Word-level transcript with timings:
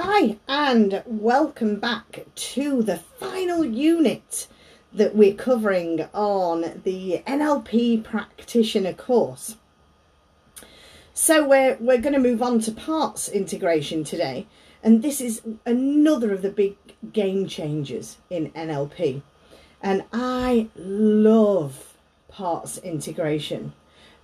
Hi, 0.00 0.36
and 0.46 1.02
welcome 1.06 1.80
back 1.80 2.24
to 2.32 2.84
the 2.84 2.98
final 2.98 3.64
unit 3.64 4.46
that 4.92 5.16
we're 5.16 5.34
covering 5.34 6.06
on 6.14 6.82
the 6.84 7.24
NLP 7.26 8.04
practitioner 8.04 8.92
course. 8.92 9.56
So 11.12 11.48
we're 11.48 11.76
we're 11.80 12.00
going 12.00 12.12
to 12.12 12.20
move 12.20 12.42
on 12.42 12.60
to 12.60 12.70
parts 12.70 13.28
integration 13.28 14.04
today, 14.04 14.46
and 14.84 15.02
this 15.02 15.20
is 15.20 15.42
another 15.66 16.32
of 16.32 16.42
the 16.42 16.50
big 16.50 16.76
game 17.12 17.48
changers 17.48 18.18
in 18.30 18.52
NLP. 18.52 19.22
And 19.82 20.04
I 20.12 20.68
love 20.76 21.96
parts 22.28 22.78
integration 22.78 23.72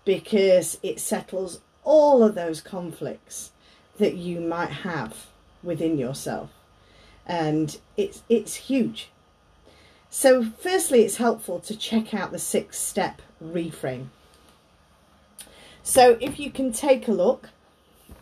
because 0.04 0.78
it 0.84 1.00
settles 1.00 1.62
all 1.82 2.22
of 2.22 2.36
those 2.36 2.60
conflicts 2.60 3.50
that 3.98 4.14
you 4.14 4.40
might 4.40 4.70
have 4.70 5.33
within 5.64 5.98
yourself. 5.98 6.50
And 7.26 7.78
it's 7.96 8.22
it's 8.28 8.54
huge. 8.54 9.08
So 10.10 10.44
firstly 10.44 11.02
it's 11.02 11.16
helpful 11.16 11.58
to 11.60 11.76
check 11.76 12.14
out 12.14 12.30
the 12.30 12.38
six 12.38 12.78
step 12.78 13.20
reframe. 13.42 14.08
So 15.82 16.16
if 16.20 16.38
you 16.38 16.50
can 16.50 16.72
take 16.72 17.08
a 17.08 17.12
look 17.12 17.50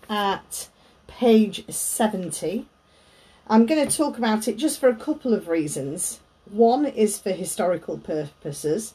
at 0.08 0.68
page 1.06 1.64
70, 1.68 2.66
I'm 3.46 3.66
going 3.66 3.86
to 3.86 3.96
talk 3.96 4.18
about 4.18 4.48
it 4.48 4.56
just 4.56 4.80
for 4.80 4.88
a 4.88 4.96
couple 4.96 5.34
of 5.34 5.48
reasons. 5.48 6.20
One 6.50 6.86
is 6.86 7.18
for 7.18 7.30
historical 7.30 7.98
purposes, 7.98 8.94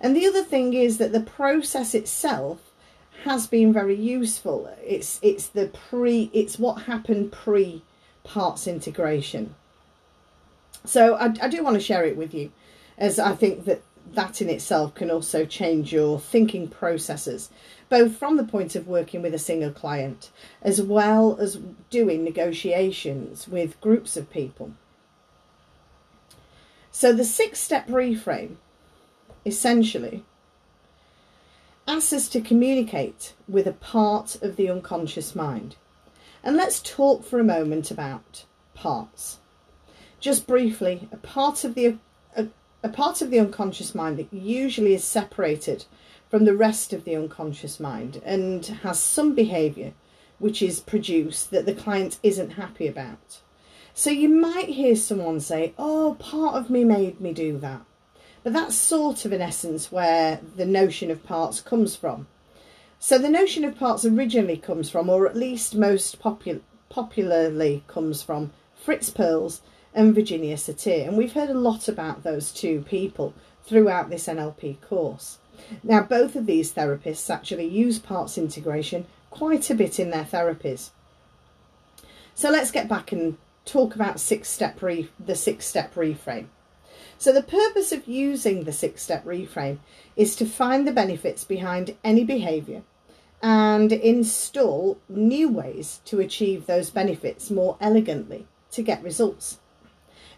and 0.00 0.16
the 0.16 0.26
other 0.26 0.42
thing 0.42 0.72
is 0.74 0.98
that 0.98 1.12
the 1.12 1.20
process 1.20 1.94
itself 1.94 2.67
has 3.24 3.46
been 3.46 3.72
very 3.72 3.94
useful. 3.94 4.70
It's 4.84 5.18
it's 5.22 5.46
the 5.46 5.66
pre 5.66 6.30
it's 6.32 6.58
what 6.58 6.82
happened 6.82 7.32
pre 7.32 7.82
parts 8.24 8.66
integration. 8.66 9.54
So 10.84 11.14
I, 11.14 11.34
I 11.42 11.48
do 11.48 11.62
want 11.62 11.74
to 11.74 11.80
share 11.80 12.04
it 12.04 12.16
with 12.16 12.32
you 12.32 12.52
as 12.96 13.18
I 13.18 13.34
think 13.34 13.64
that 13.64 13.82
that 14.14 14.40
in 14.40 14.48
itself 14.48 14.94
can 14.94 15.10
also 15.10 15.44
change 15.44 15.92
your 15.92 16.18
thinking 16.18 16.68
processes, 16.68 17.50
both 17.88 18.16
from 18.16 18.36
the 18.36 18.44
point 18.44 18.74
of 18.74 18.88
working 18.88 19.20
with 19.20 19.34
a 19.34 19.38
single 19.38 19.70
client 19.70 20.30
as 20.62 20.80
well 20.80 21.36
as 21.38 21.60
doing 21.90 22.24
negotiations 22.24 23.46
with 23.46 23.80
groups 23.80 24.16
of 24.16 24.30
people. 24.30 24.72
So 26.90 27.12
the 27.12 27.24
six 27.24 27.60
step 27.60 27.86
reframe 27.88 28.56
essentially 29.44 30.24
asks 31.88 32.12
us 32.12 32.28
to 32.28 32.40
communicate 32.42 33.32
with 33.48 33.66
a 33.66 33.72
part 33.72 34.36
of 34.42 34.56
the 34.56 34.68
unconscious 34.68 35.34
mind. 35.34 35.74
And 36.44 36.54
let's 36.54 36.82
talk 36.82 37.24
for 37.24 37.40
a 37.40 37.44
moment 37.44 37.90
about 37.90 38.44
parts. 38.74 39.38
Just 40.20 40.46
briefly, 40.46 41.08
a 41.10 41.16
part 41.16 41.64
of 41.64 41.74
the 41.74 41.96
a, 42.36 42.48
a 42.82 42.90
part 42.90 43.22
of 43.22 43.30
the 43.30 43.40
unconscious 43.40 43.94
mind 43.94 44.18
that 44.18 44.32
usually 44.32 44.92
is 44.92 45.02
separated 45.02 45.86
from 46.28 46.44
the 46.44 46.54
rest 46.54 46.92
of 46.92 47.04
the 47.04 47.16
unconscious 47.16 47.80
mind 47.80 48.20
and 48.22 48.66
has 48.82 49.00
some 49.00 49.34
behavior 49.34 49.94
which 50.38 50.60
is 50.60 50.80
produced 50.80 51.50
that 51.50 51.64
the 51.64 51.74
client 51.74 52.18
isn't 52.22 52.50
happy 52.50 52.86
about. 52.86 53.40
So 53.94 54.10
you 54.10 54.28
might 54.28 54.68
hear 54.68 54.94
someone 54.94 55.40
say, 55.40 55.72
"Oh, 55.78 56.16
part 56.18 56.54
of 56.54 56.68
me 56.68 56.84
made 56.84 57.18
me 57.18 57.32
do 57.32 57.56
that." 57.58 57.87
But 58.48 58.54
that's 58.54 58.76
sort 58.76 59.26
of 59.26 59.34
in 59.34 59.42
essence 59.42 59.92
where 59.92 60.40
the 60.56 60.64
notion 60.64 61.10
of 61.10 61.22
parts 61.22 61.60
comes 61.60 61.94
from. 61.94 62.28
So 62.98 63.18
the 63.18 63.28
notion 63.28 63.62
of 63.62 63.78
parts 63.78 64.06
originally 64.06 64.56
comes 64.56 64.88
from, 64.88 65.10
or 65.10 65.28
at 65.28 65.36
least 65.36 65.74
most 65.74 66.18
popu 66.18 66.62
popularly 66.88 67.84
comes 67.88 68.22
from, 68.22 68.52
Fritz 68.74 69.10
Perls 69.10 69.60
and 69.92 70.14
Virginia 70.14 70.56
Satir. 70.56 71.06
And 71.06 71.18
we've 71.18 71.34
heard 71.34 71.50
a 71.50 71.58
lot 71.68 71.88
about 71.88 72.22
those 72.22 72.50
two 72.50 72.86
people 72.88 73.34
throughout 73.64 74.08
this 74.08 74.28
NLP 74.28 74.80
course. 74.80 75.36
Now, 75.82 76.00
both 76.04 76.34
of 76.34 76.46
these 76.46 76.72
therapists 76.72 77.28
actually 77.28 77.66
use 77.66 77.98
parts 77.98 78.38
integration 78.38 79.04
quite 79.28 79.68
a 79.68 79.74
bit 79.74 80.00
in 80.00 80.08
their 80.08 80.24
therapies. 80.24 80.88
So 82.34 82.48
let's 82.48 82.70
get 82.70 82.88
back 82.88 83.12
and 83.12 83.36
talk 83.66 83.94
about 83.94 84.18
six 84.20 84.48
step 84.48 84.80
the 84.80 85.34
six 85.34 85.66
step 85.66 85.94
reframe. 85.96 86.46
So 87.18 87.32
the 87.32 87.42
purpose 87.42 87.90
of 87.90 88.06
using 88.06 88.62
the 88.62 88.72
six-step 88.72 89.24
reframe 89.24 89.78
is 90.14 90.36
to 90.36 90.46
find 90.46 90.86
the 90.86 90.92
benefits 90.92 91.44
behind 91.44 91.96
any 92.04 92.24
behaviour 92.24 92.82
and 93.42 93.92
install 93.92 94.98
new 95.08 95.48
ways 95.48 96.00
to 96.04 96.20
achieve 96.20 96.66
those 96.66 96.90
benefits 96.90 97.50
more 97.50 97.76
elegantly 97.80 98.46
to 98.70 98.82
get 98.82 99.02
results. 99.02 99.58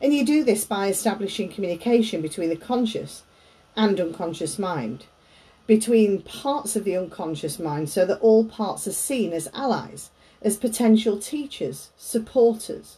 And 0.00 0.14
you 0.14 0.24
do 0.24 0.42
this 0.42 0.64
by 0.64 0.88
establishing 0.88 1.50
communication 1.50 2.22
between 2.22 2.48
the 2.48 2.56
conscious 2.56 3.24
and 3.76 4.00
unconscious 4.00 4.58
mind, 4.58 5.04
between 5.66 6.22
parts 6.22 6.76
of 6.76 6.84
the 6.84 6.96
unconscious 6.96 7.58
mind 7.58 7.90
so 7.90 8.06
that 8.06 8.20
all 8.20 8.44
parts 8.44 8.88
are 8.88 8.92
seen 8.92 9.34
as 9.34 9.48
allies, 9.52 10.10
as 10.40 10.56
potential 10.56 11.18
teachers, 11.18 11.90
supporters. 11.96 12.96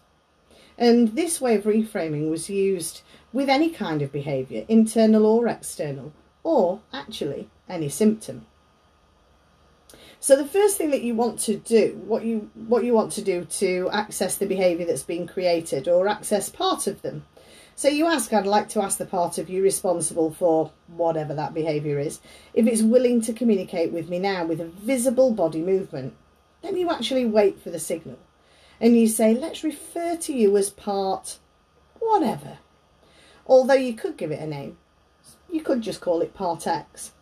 And 0.79 1.17
this 1.17 1.41
way 1.41 1.57
of 1.57 1.65
reframing 1.65 2.31
was 2.31 2.49
used 2.49 3.03
with 3.33 3.49
any 3.49 3.71
kind 3.71 4.03
of 4.03 4.13
behaviour, 4.13 4.65
internal 4.69 5.27
or 5.27 5.49
external, 5.49 6.13
or 6.43 6.81
actually 6.93 7.49
any 7.69 7.89
symptom. 7.89 8.47
So 10.21 10.37
the 10.37 10.47
first 10.47 10.77
thing 10.77 10.91
that 10.91 11.03
you 11.03 11.17
want 11.17 11.41
to 11.41 11.57
do, 11.57 12.01
what 12.07 12.25
you 12.25 12.51
what 12.55 12.85
you 12.85 12.95
want 12.95 13.11
to 13.13 13.23
do 13.23 13.45
to 13.45 13.91
access 13.93 14.37
the 14.37 14.47
behaviour 14.47 14.87
that's 14.87 15.03
been 15.03 15.27
created 15.27 15.89
or 15.89 16.07
access 16.07 16.49
part 16.49 16.87
of 16.87 17.03
them. 17.03 17.25
So 17.75 17.89
you 17.89 18.07
ask, 18.07 18.33
I'd 18.33 18.47
like 18.47 18.69
to 18.71 18.83
ask 18.83 18.99
the 18.99 19.07
part 19.07 19.39
of 19.39 19.49
you 19.49 19.63
responsible 19.63 20.31
for 20.31 20.71
whatever 20.87 21.35
that 21.35 21.55
behaviour 21.55 21.99
is, 21.99 22.21
if 22.55 22.67
it's 22.67 22.83
willing 22.83 23.21
to 23.23 23.33
communicate 23.33 23.93
with 23.93 24.09
me 24.09 24.19
now 24.19 24.45
with 24.45 24.61
a 24.61 24.67
visible 24.67 25.33
body 25.33 25.63
movement. 25.63 26.15
Then 26.63 26.77
you 26.77 26.91
actually 26.91 27.25
wait 27.25 27.61
for 27.61 27.71
the 27.71 27.81
signal. 27.81 28.19
And 28.81 28.97
you 28.97 29.09
say, 29.09 29.35
let's 29.35 29.65
refer 29.65 30.17
to 30.17 30.33
you 30.33 30.57
as 30.57 30.71
part 30.71 31.39
whatever. 31.99 32.59
Although 33.47 33.75
you 33.75 33.95
could 33.95 34.17
give 34.17 34.31
it 34.31 34.41
a 34.41 34.47
name. 34.47 34.79
You 35.51 35.63
could 35.63 35.83
just 35.83 36.01
call 36.01 36.23
it 36.23 36.35
Part 36.35 36.67
X. 36.67 37.13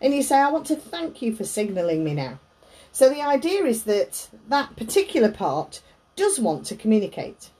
And 0.00 0.14
you 0.14 0.22
say, 0.22 0.38
I 0.38 0.50
want 0.50 0.66
to 0.66 0.76
thank 0.76 1.22
you 1.22 1.34
for 1.34 1.44
signalling 1.44 2.04
me 2.04 2.14
now. 2.14 2.38
So 2.92 3.08
the 3.08 3.22
idea 3.22 3.64
is 3.64 3.84
that 3.84 4.28
that 4.48 4.76
particular 4.76 5.30
part 5.30 5.82
does 6.14 6.38
want 6.38 6.66
to 6.66 6.76
communicate. 6.76 7.50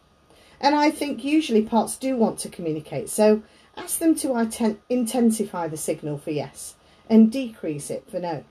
And 0.61 0.75
I 0.75 0.91
think 0.91 1.25
usually 1.25 1.63
parts 1.63 1.97
do 1.97 2.17
want 2.17 2.39
to 2.41 2.49
communicate. 2.49 3.11
So 3.11 3.43
ask 3.77 3.99
them 3.99 4.15
to 4.17 4.79
intensify 4.89 5.69
the 5.69 5.77
signal 5.77 6.19
for 6.19 6.31
yes 6.31 6.75
and 7.11 7.31
decrease 7.31 7.91
it 7.91 8.11
for 8.11 8.19
no. 8.19 8.45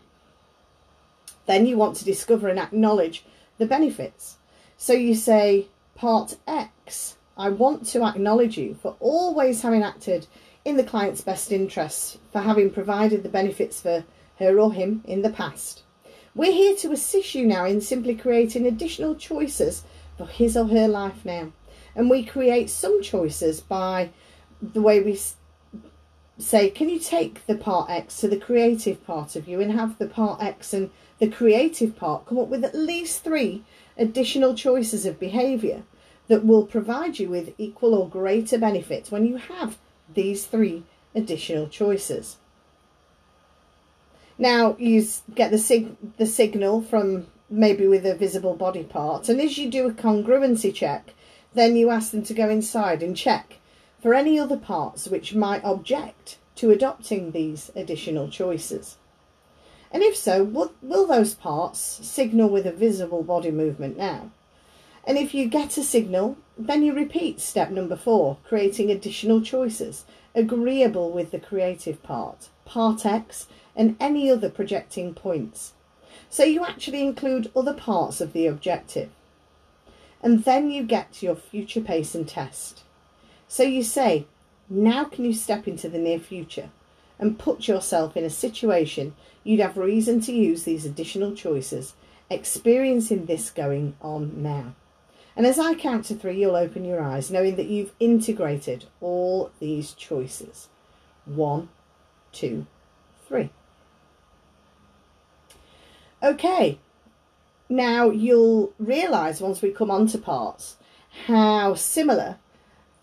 Then 1.45 1.65
you 1.65 1.77
want 1.77 1.95
to 1.97 2.05
discover 2.05 2.47
and 2.47 2.59
acknowledge 2.59 3.23
the 3.57 3.65
benefits. 3.65 4.37
So 4.77 4.93
you 4.93 5.15
say 5.15 5.67
part 5.95 6.37
X 6.47 7.15
I 7.37 7.49
want 7.49 7.85
to 7.87 8.03
acknowledge 8.03 8.57
you 8.57 8.75
for 8.75 8.95
always 8.99 9.61
having 9.61 9.83
acted 9.83 10.27
in 10.63 10.77
the 10.77 10.83
client's 10.83 11.21
best 11.21 11.51
interests, 11.51 12.17
for 12.31 12.39
having 12.39 12.71
provided 12.71 13.23
the 13.23 13.29
benefits 13.29 13.81
for 13.81 14.05
her 14.39 14.59
or 14.59 14.71
him 14.71 15.03
in 15.05 15.21
the 15.21 15.29
past. 15.29 15.83
We're 16.33 16.53
here 16.53 16.75
to 16.77 16.91
assist 16.91 17.35
you 17.35 17.45
now 17.45 17.65
in 17.65 17.81
simply 17.81 18.15
creating 18.15 18.65
additional 18.65 19.15
choices 19.15 19.83
for 20.17 20.25
his 20.25 20.55
or 20.55 20.67
her 20.67 20.87
life 20.87 21.25
now. 21.25 21.51
And 21.95 22.09
we 22.09 22.23
create 22.23 22.69
some 22.69 23.01
choices 23.01 23.59
by 23.59 24.11
the 24.61 24.81
way 24.81 25.01
we 25.01 25.19
say, 26.37 26.69
can 26.69 26.89
you 26.89 26.99
take 26.99 27.45
the 27.47 27.55
part 27.55 27.89
X 27.89 28.17
to 28.21 28.27
the 28.27 28.37
creative 28.37 29.05
part 29.05 29.35
of 29.35 29.47
you 29.47 29.59
and 29.61 29.71
have 29.71 29.97
the 29.97 30.07
part 30.07 30.41
X 30.41 30.73
and 30.73 30.89
the 31.19 31.29
creative 31.29 31.95
part 31.95 32.25
come 32.25 32.37
up 32.37 32.47
with 32.47 32.63
at 32.63 32.75
least 32.75 33.23
three 33.23 33.63
additional 33.97 34.55
choices 34.55 35.05
of 35.05 35.19
behaviour 35.19 35.83
that 36.27 36.45
will 36.45 36.65
provide 36.65 37.19
you 37.19 37.29
with 37.29 37.53
equal 37.57 37.93
or 37.93 38.09
greater 38.09 38.57
benefits 38.57 39.11
when 39.11 39.25
you 39.25 39.37
have 39.37 39.77
these 40.13 40.45
three 40.45 40.83
additional 41.13 41.67
choices. 41.67 42.37
Now 44.37 44.75
you 44.77 45.05
get 45.33 45.51
the, 45.51 45.57
sig 45.57 45.95
the 46.17 46.25
signal 46.25 46.81
from 46.81 47.27
maybe 47.49 47.87
with 47.87 48.05
a 48.05 48.15
visible 48.15 48.55
body 48.55 48.83
part 48.83 49.29
and 49.29 49.39
as 49.39 49.57
you 49.57 49.69
do 49.69 49.87
a 49.87 49.93
congruency 49.93 50.73
check 50.73 51.13
then 51.53 51.75
you 51.75 51.89
ask 51.89 52.11
them 52.11 52.23
to 52.23 52.33
go 52.33 52.49
inside 52.49 53.01
and 53.01 53.15
check 53.15 53.59
for 54.01 54.13
any 54.13 54.37
other 54.37 54.57
parts 54.57 55.07
which 55.07 55.33
might 55.33 55.63
object 55.63 56.37
to 56.55 56.71
adopting 56.71 57.31
these 57.31 57.71
additional 57.75 58.29
choices. 58.29 58.97
And 59.91 60.03
if 60.03 60.15
so, 60.15 60.43
will, 60.43 60.73
will 60.81 61.07
those 61.07 61.33
parts 61.33 61.79
signal 61.79 62.49
with 62.49 62.65
a 62.65 62.71
visible 62.71 63.23
body 63.23 63.51
movement 63.51 63.97
now? 63.97 64.31
And 65.07 65.17
if 65.17 65.33
you 65.33 65.47
get 65.47 65.77
a 65.77 65.83
signal, 65.83 66.37
then 66.57 66.83
you 66.83 66.93
repeat 66.93 67.39
step 67.39 67.69
number 67.69 67.95
four, 67.95 68.37
creating 68.43 68.89
additional 68.89 69.41
choices, 69.41 70.05
agreeable 70.33 71.11
with 71.11 71.31
the 71.31 71.39
creative 71.39 72.01
part, 72.01 72.49
part 72.65 73.05
X, 73.05 73.47
and 73.75 73.95
any 73.99 74.29
other 74.29 74.49
projecting 74.49 75.13
points. 75.13 75.73
So 76.29 76.43
you 76.43 76.65
actually 76.65 77.01
include 77.01 77.51
other 77.55 77.73
parts 77.73 78.19
of 78.21 78.33
the 78.33 78.47
objective. 78.47 79.09
And 80.21 80.43
then 80.43 80.71
you 80.71 80.83
get 80.83 81.13
to 81.13 81.25
your 81.25 81.35
future 81.35 81.81
pace 81.81 82.15
and 82.15 82.27
test. 82.27 82.83
So 83.47 83.63
you 83.63 83.83
say, 83.83 84.25
now 84.69 85.03
can 85.03 85.23
you 85.25 85.33
step 85.33 85.67
into 85.67 85.87
the 85.87 85.99
near 85.99 86.19
future 86.19 86.69
and 87.19 87.37
put 87.39 87.67
yourself 87.67 88.17
in 88.17 88.23
a 88.23 88.29
situation 88.29 89.13
you'd 89.43 89.59
have 89.59 89.77
reason 89.77 90.19
to 90.21 90.33
use 90.33 90.63
these 90.63 90.85
additional 90.85 91.33
choices, 91.33 91.93
experiencing 92.29 93.27
this 93.27 93.49
going 93.51 93.95
on 94.01 94.41
now. 94.41 94.73
And 95.35 95.45
as 95.45 95.59
I 95.59 95.73
count 95.75 96.05
to 96.05 96.15
three, 96.15 96.39
you'll 96.39 96.55
open 96.55 96.85
your 96.85 97.01
eyes, 97.01 97.29
knowing 97.29 97.55
that 97.57 97.67
you've 97.67 97.91
integrated 97.99 98.85
all 99.01 99.51
these 99.59 99.93
choices. 99.93 100.69
One, 101.25 101.69
two, 102.31 102.67
three. 103.27 103.49
Okay, 106.23 106.79
now 107.67 108.09
you'll 108.09 108.73
realise 108.79 109.41
once 109.41 109.61
we 109.61 109.71
come 109.71 109.91
on 109.91 110.07
to 110.07 110.17
parts 110.17 110.77
how 111.27 111.73
similar 111.75 112.37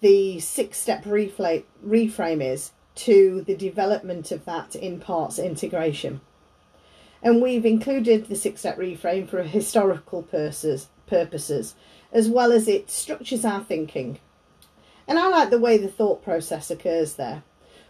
the 0.00 0.40
six 0.40 0.78
step 0.78 1.04
reframe 1.04 2.42
is 2.42 2.72
to 2.94 3.42
the 3.42 3.54
development 3.54 4.32
of 4.32 4.44
that 4.44 4.74
in 4.74 5.00
parts 5.00 5.38
integration. 5.38 6.20
And 7.22 7.40
we've 7.40 7.64
included 7.64 8.26
the 8.26 8.36
six 8.36 8.60
step 8.60 8.78
reframe 8.78 9.28
for 9.28 9.42
historical 9.42 10.22
purposes, 10.22 10.88
purposes 11.12 11.74
as 12.12 12.28
well 12.28 12.52
as 12.52 12.68
it 12.68 12.90
structures 12.90 13.44
our 13.44 13.62
thinking. 13.64 14.18
And 15.06 15.18
I 15.18 15.28
like 15.28 15.50
the 15.50 15.58
way 15.58 15.78
the 15.78 15.88
thought 15.88 16.22
process 16.22 16.70
occurs 16.70 17.14
there. 17.14 17.42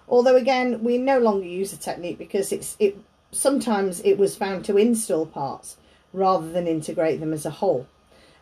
Although 0.09 0.37
again, 0.37 0.83
we 0.83 0.99
no 0.99 1.19
longer 1.19 1.47
use 1.47 1.71
the 1.71 1.77
technique 1.77 2.19
because 2.19 2.53
it's 2.53 2.77
it 2.79 2.97
sometimes 3.31 4.01
it 4.01 4.19
was 4.19 4.37
found 4.37 4.65
to 4.65 4.77
install 4.77 5.27
parts 5.27 5.77
rather 6.13 6.51
than 6.51 6.67
integrate 6.67 7.21
them 7.21 7.33
as 7.33 7.47
a 7.47 7.51
whole. 7.51 7.87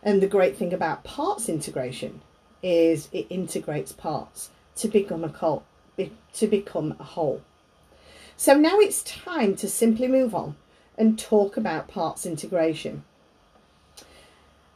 And 0.03 0.21
the 0.21 0.27
great 0.27 0.57
thing 0.57 0.73
about 0.73 1.03
parts 1.03 1.47
integration 1.47 2.21
is 2.63 3.07
it 3.11 3.27
integrates 3.29 3.91
parts 3.91 4.49
to 4.77 4.87
become 4.87 5.23
a 5.23 5.29
whole, 5.29 5.63
to 6.33 6.47
become 6.47 6.95
a 6.99 7.03
whole. 7.03 7.41
So 8.35 8.55
now 8.55 8.79
it's 8.79 9.03
time 9.03 9.55
to 9.57 9.69
simply 9.69 10.07
move 10.07 10.33
on 10.33 10.55
and 10.97 11.17
talk 11.17 11.57
about 11.57 11.87
parts 11.87 12.25
integration. 12.25 13.03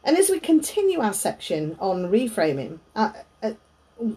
And 0.06 0.16
as 0.16 0.30
we 0.30 0.38
continue 0.38 1.00
our 1.00 1.12
section 1.12 1.76
on 1.80 2.12
reframing, 2.12 2.78
uh, 2.94 3.10
uh, 3.42 3.54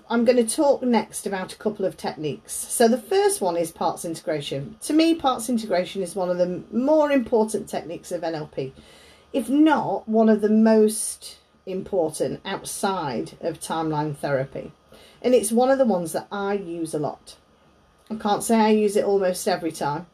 I'm 0.07 0.23
going 0.23 0.37
to 0.37 0.55
talk 0.55 0.83
next 0.83 1.25
about 1.25 1.51
a 1.51 1.55
couple 1.55 1.83
of 1.83 1.97
techniques. 1.97 2.53
So 2.53 2.87
the 2.87 3.01
first 3.01 3.41
one 3.41 3.57
is 3.57 3.71
parts 3.71 4.05
integration. 4.05 4.75
To 4.81 4.93
me, 4.93 5.15
parts 5.15 5.49
integration 5.49 6.03
is 6.03 6.15
one 6.15 6.29
of 6.29 6.37
the 6.37 6.61
more 6.71 7.11
important 7.11 7.67
techniques 7.67 8.11
of 8.11 8.21
NLP, 8.21 8.71
if 9.33 9.49
not 9.49 10.07
one 10.07 10.29
of 10.29 10.41
the 10.41 10.49
most 10.49 11.39
important 11.65 12.41
outside 12.45 13.31
of 13.41 13.59
timeline 13.59 14.15
therapy. 14.15 14.71
And 15.23 15.33
it's 15.33 15.51
one 15.51 15.71
of 15.71 15.79
the 15.79 15.85
ones 15.85 16.11
that 16.11 16.27
I 16.31 16.53
use 16.53 16.93
a 16.93 16.99
lot. 16.99 17.35
I 18.11 18.15
can't 18.15 18.43
say 18.43 18.57
I 18.57 18.69
use 18.69 18.95
it 18.95 19.05
almost 19.05 19.47
every 19.47 19.71
time, 19.71 20.05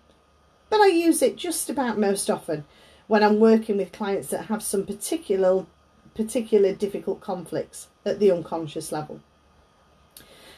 but 0.70 0.80
I 0.80 0.88
use 0.88 1.22
it 1.22 1.36
just 1.36 1.70
about 1.70 2.00
most 2.00 2.30
often 2.30 2.64
when 3.08 3.24
I'm 3.24 3.40
working 3.40 3.78
with 3.78 3.92
clients 3.92 4.30
that 4.30 4.46
have 4.46 4.64
some 4.64 4.86
particular 4.86 5.66
particular 6.16 6.74
difficult 6.74 7.20
conflicts 7.20 7.88
at 8.06 8.20
the 8.20 8.32
unconscious 8.32 8.92
level. 8.92 9.20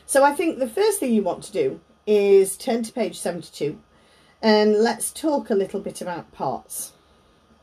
So 0.05 0.23
I 0.23 0.33
think 0.33 0.59
the 0.59 0.69
first 0.69 0.99
thing 0.99 1.11
you 1.11 1.23
want 1.23 1.43
to 1.45 1.51
do 1.51 1.81
is 2.05 2.55
turn 2.55 2.83
to 2.83 2.93
page 2.93 3.19
72 3.19 3.79
and 4.41 4.75
let's 4.75 5.11
talk 5.11 5.49
a 5.49 5.55
little 5.55 5.79
bit 5.79 5.99
about 5.99 6.31
parts. 6.31 6.93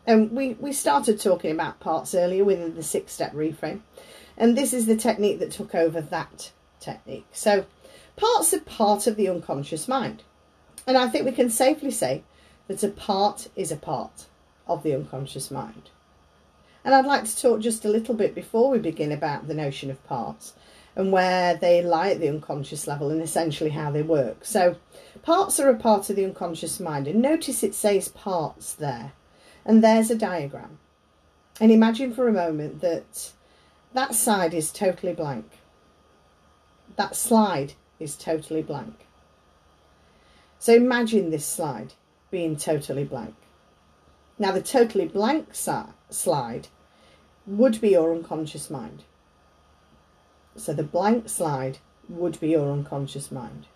And 0.06 0.32
we, 0.32 0.54
we 0.54 0.72
started 0.72 1.20
talking 1.20 1.52
about 1.52 1.80
parts 1.80 2.14
earlier 2.14 2.44
within 2.44 2.74
the 2.74 2.82
six-step 2.82 3.32
reframe. 3.32 3.80
And 4.36 4.58
this 4.58 4.72
is 4.72 4.86
the 4.86 4.96
technique 4.96 5.38
that 5.38 5.52
took 5.52 5.74
over 5.74 6.00
that 6.00 6.50
technique. 6.80 7.26
So 7.32 7.64
parts 8.16 8.52
are 8.52 8.60
part 8.60 9.06
of 9.06 9.16
the 9.16 9.28
unconscious 9.28 9.86
mind. 9.86 10.24
And 10.86 10.98
I 10.98 11.08
think 11.08 11.24
we 11.24 11.32
can 11.32 11.48
safely 11.48 11.92
say 11.92 12.24
that 12.66 12.82
a 12.82 12.88
part 12.88 13.48
is 13.56 13.70
a 13.70 13.76
part 13.76 14.26
of 14.66 14.82
the 14.82 14.94
unconscious 14.94 15.50
mind. 15.50 15.90
And 16.84 16.94
I'd 16.94 17.06
like 17.06 17.24
to 17.24 17.40
talk 17.40 17.60
just 17.60 17.84
a 17.84 17.88
little 17.88 18.14
bit 18.14 18.34
before 18.34 18.70
we 18.70 18.78
begin 18.78 19.12
about 19.12 19.48
the 19.48 19.54
notion 19.54 19.90
of 19.90 20.04
parts 20.06 20.52
and 20.96 21.10
where 21.10 21.56
they 21.56 21.82
lie 21.82 22.10
at 22.10 22.20
the 22.20 22.28
unconscious 22.28 22.86
level 22.86 23.10
and 23.10 23.22
essentially 23.22 23.70
how 23.70 23.90
they 23.90 24.02
work. 24.02 24.44
So 24.44 24.76
parts 25.22 25.58
are 25.58 25.68
a 25.68 25.76
part 25.76 26.10
of 26.10 26.16
the 26.16 26.24
unconscious 26.24 26.78
mind 26.78 27.08
and 27.08 27.20
notice 27.22 27.62
it 27.62 27.74
says 27.74 28.08
parts 28.08 28.74
there 28.74 29.12
and 29.64 29.82
there's 29.82 30.10
a 30.10 30.16
diagram. 30.16 30.78
And 31.60 31.70
imagine 31.70 32.12
for 32.12 32.28
a 32.28 32.32
moment 32.32 32.80
that 32.80 33.32
that 33.92 34.14
side 34.14 34.54
is 34.54 34.72
totally 34.72 35.14
blank. 35.14 35.46
That 36.96 37.16
slide 37.16 37.74
is 37.98 38.16
totally 38.16 38.62
blank. 38.62 39.06
So 40.58 40.74
imagine 40.74 41.30
this 41.30 41.46
slide 41.46 41.94
being 42.30 42.56
totally 42.56 43.04
blank. 43.04 43.34
Now 44.38 44.52
the 44.52 44.62
totally 44.62 45.06
blank 45.06 45.54
slide 45.54 46.68
would 47.46 47.80
be 47.80 47.90
your 47.90 48.14
unconscious 48.14 48.70
mind. 48.70 49.04
So 50.56 50.72
the 50.72 50.82
blank 50.82 51.28
slide 51.28 51.78
would 52.08 52.40
be 52.40 52.48
your 52.50 52.70
unconscious 52.70 53.30
mind. 53.30 53.66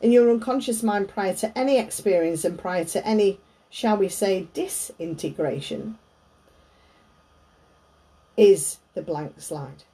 In 0.00 0.12
your 0.12 0.30
unconscious 0.30 0.82
mind 0.82 1.08
prior 1.08 1.34
to 1.34 1.56
any 1.58 1.78
experience 1.78 2.44
and 2.44 2.58
prior 2.58 2.84
to 2.86 3.06
any, 3.06 3.38
shall 3.68 3.96
we 3.96 4.08
say, 4.08 4.48
disintegration, 4.54 5.98
is 8.36 8.78
the 8.94 9.02
blank 9.02 9.40
slide. 9.40 9.84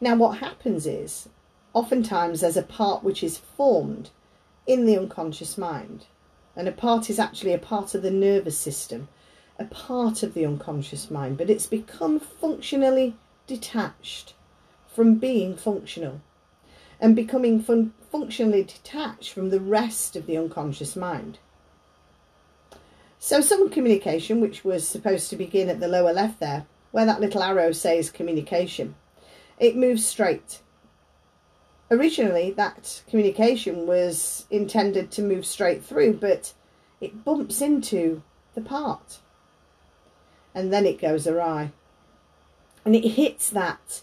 Now, 0.00 0.14
what 0.14 0.38
happens 0.38 0.86
is, 0.86 1.28
oftentimes 1.72 2.40
there's 2.40 2.56
a 2.56 2.62
part 2.62 3.02
which 3.02 3.24
is 3.24 3.38
formed 3.38 4.10
in 4.66 4.86
the 4.86 4.96
unconscious 4.96 5.58
mind, 5.58 6.06
and 6.58 6.68
a 6.68 6.72
part 6.72 7.08
is 7.08 7.18
actually 7.18 7.54
a 7.54 7.58
part 7.58 7.94
of 7.94 8.02
the 8.02 8.10
nervous 8.10 8.58
system 8.58 9.08
a 9.58 9.64
part 9.64 10.22
of 10.22 10.34
the 10.34 10.46
unconscious 10.46 11.10
mind, 11.10 11.36
but 11.36 11.50
it's 11.50 11.66
become 11.66 12.20
functionally 12.20 13.16
detached 13.46 14.34
from 14.86 15.16
being 15.16 15.56
functional 15.56 16.20
and 17.00 17.16
becoming 17.16 17.60
fun 17.60 17.92
functionally 18.10 18.62
detached 18.62 19.32
from 19.32 19.50
the 19.50 19.60
rest 19.60 20.16
of 20.16 20.26
the 20.26 20.36
unconscious 20.36 20.96
mind. 20.96 21.38
So 23.18 23.40
some 23.40 23.68
communication, 23.68 24.40
which 24.40 24.64
was 24.64 24.88
supposed 24.88 25.28
to 25.30 25.36
begin 25.36 25.68
at 25.68 25.80
the 25.80 25.88
lower 25.88 26.12
left 26.12 26.40
there, 26.40 26.66
where 26.90 27.04
that 27.04 27.20
little 27.20 27.42
arrow 27.42 27.72
says 27.72 28.10
communication, 28.10 28.94
it 29.58 29.76
moves 29.76 30.06
straight. 30.06 30.60
Originally, 31.90 32.50
that 32.52 33.02
communication 33.08 33.86
was 33.86 34.46
intended 34.50 35.10
to 35.10 35.22
move 35.22 35.46
straight 35.46 35.82
through, 35.82 36.14
but 36.14 36.52
it 37.00 37.24
bumps 37.24 37.62
into 37.62 38.22
the 38.54 38.60
part 38.60 39.20
and 40.54 40.72
then 40.72 40.84
it 40.86 41.00
goes 41.00 41.26
awry. 41.26 41.70
And 42.84 42.96
it 42.96 43.10
hits 43.10 43.48
that 43.50 44.02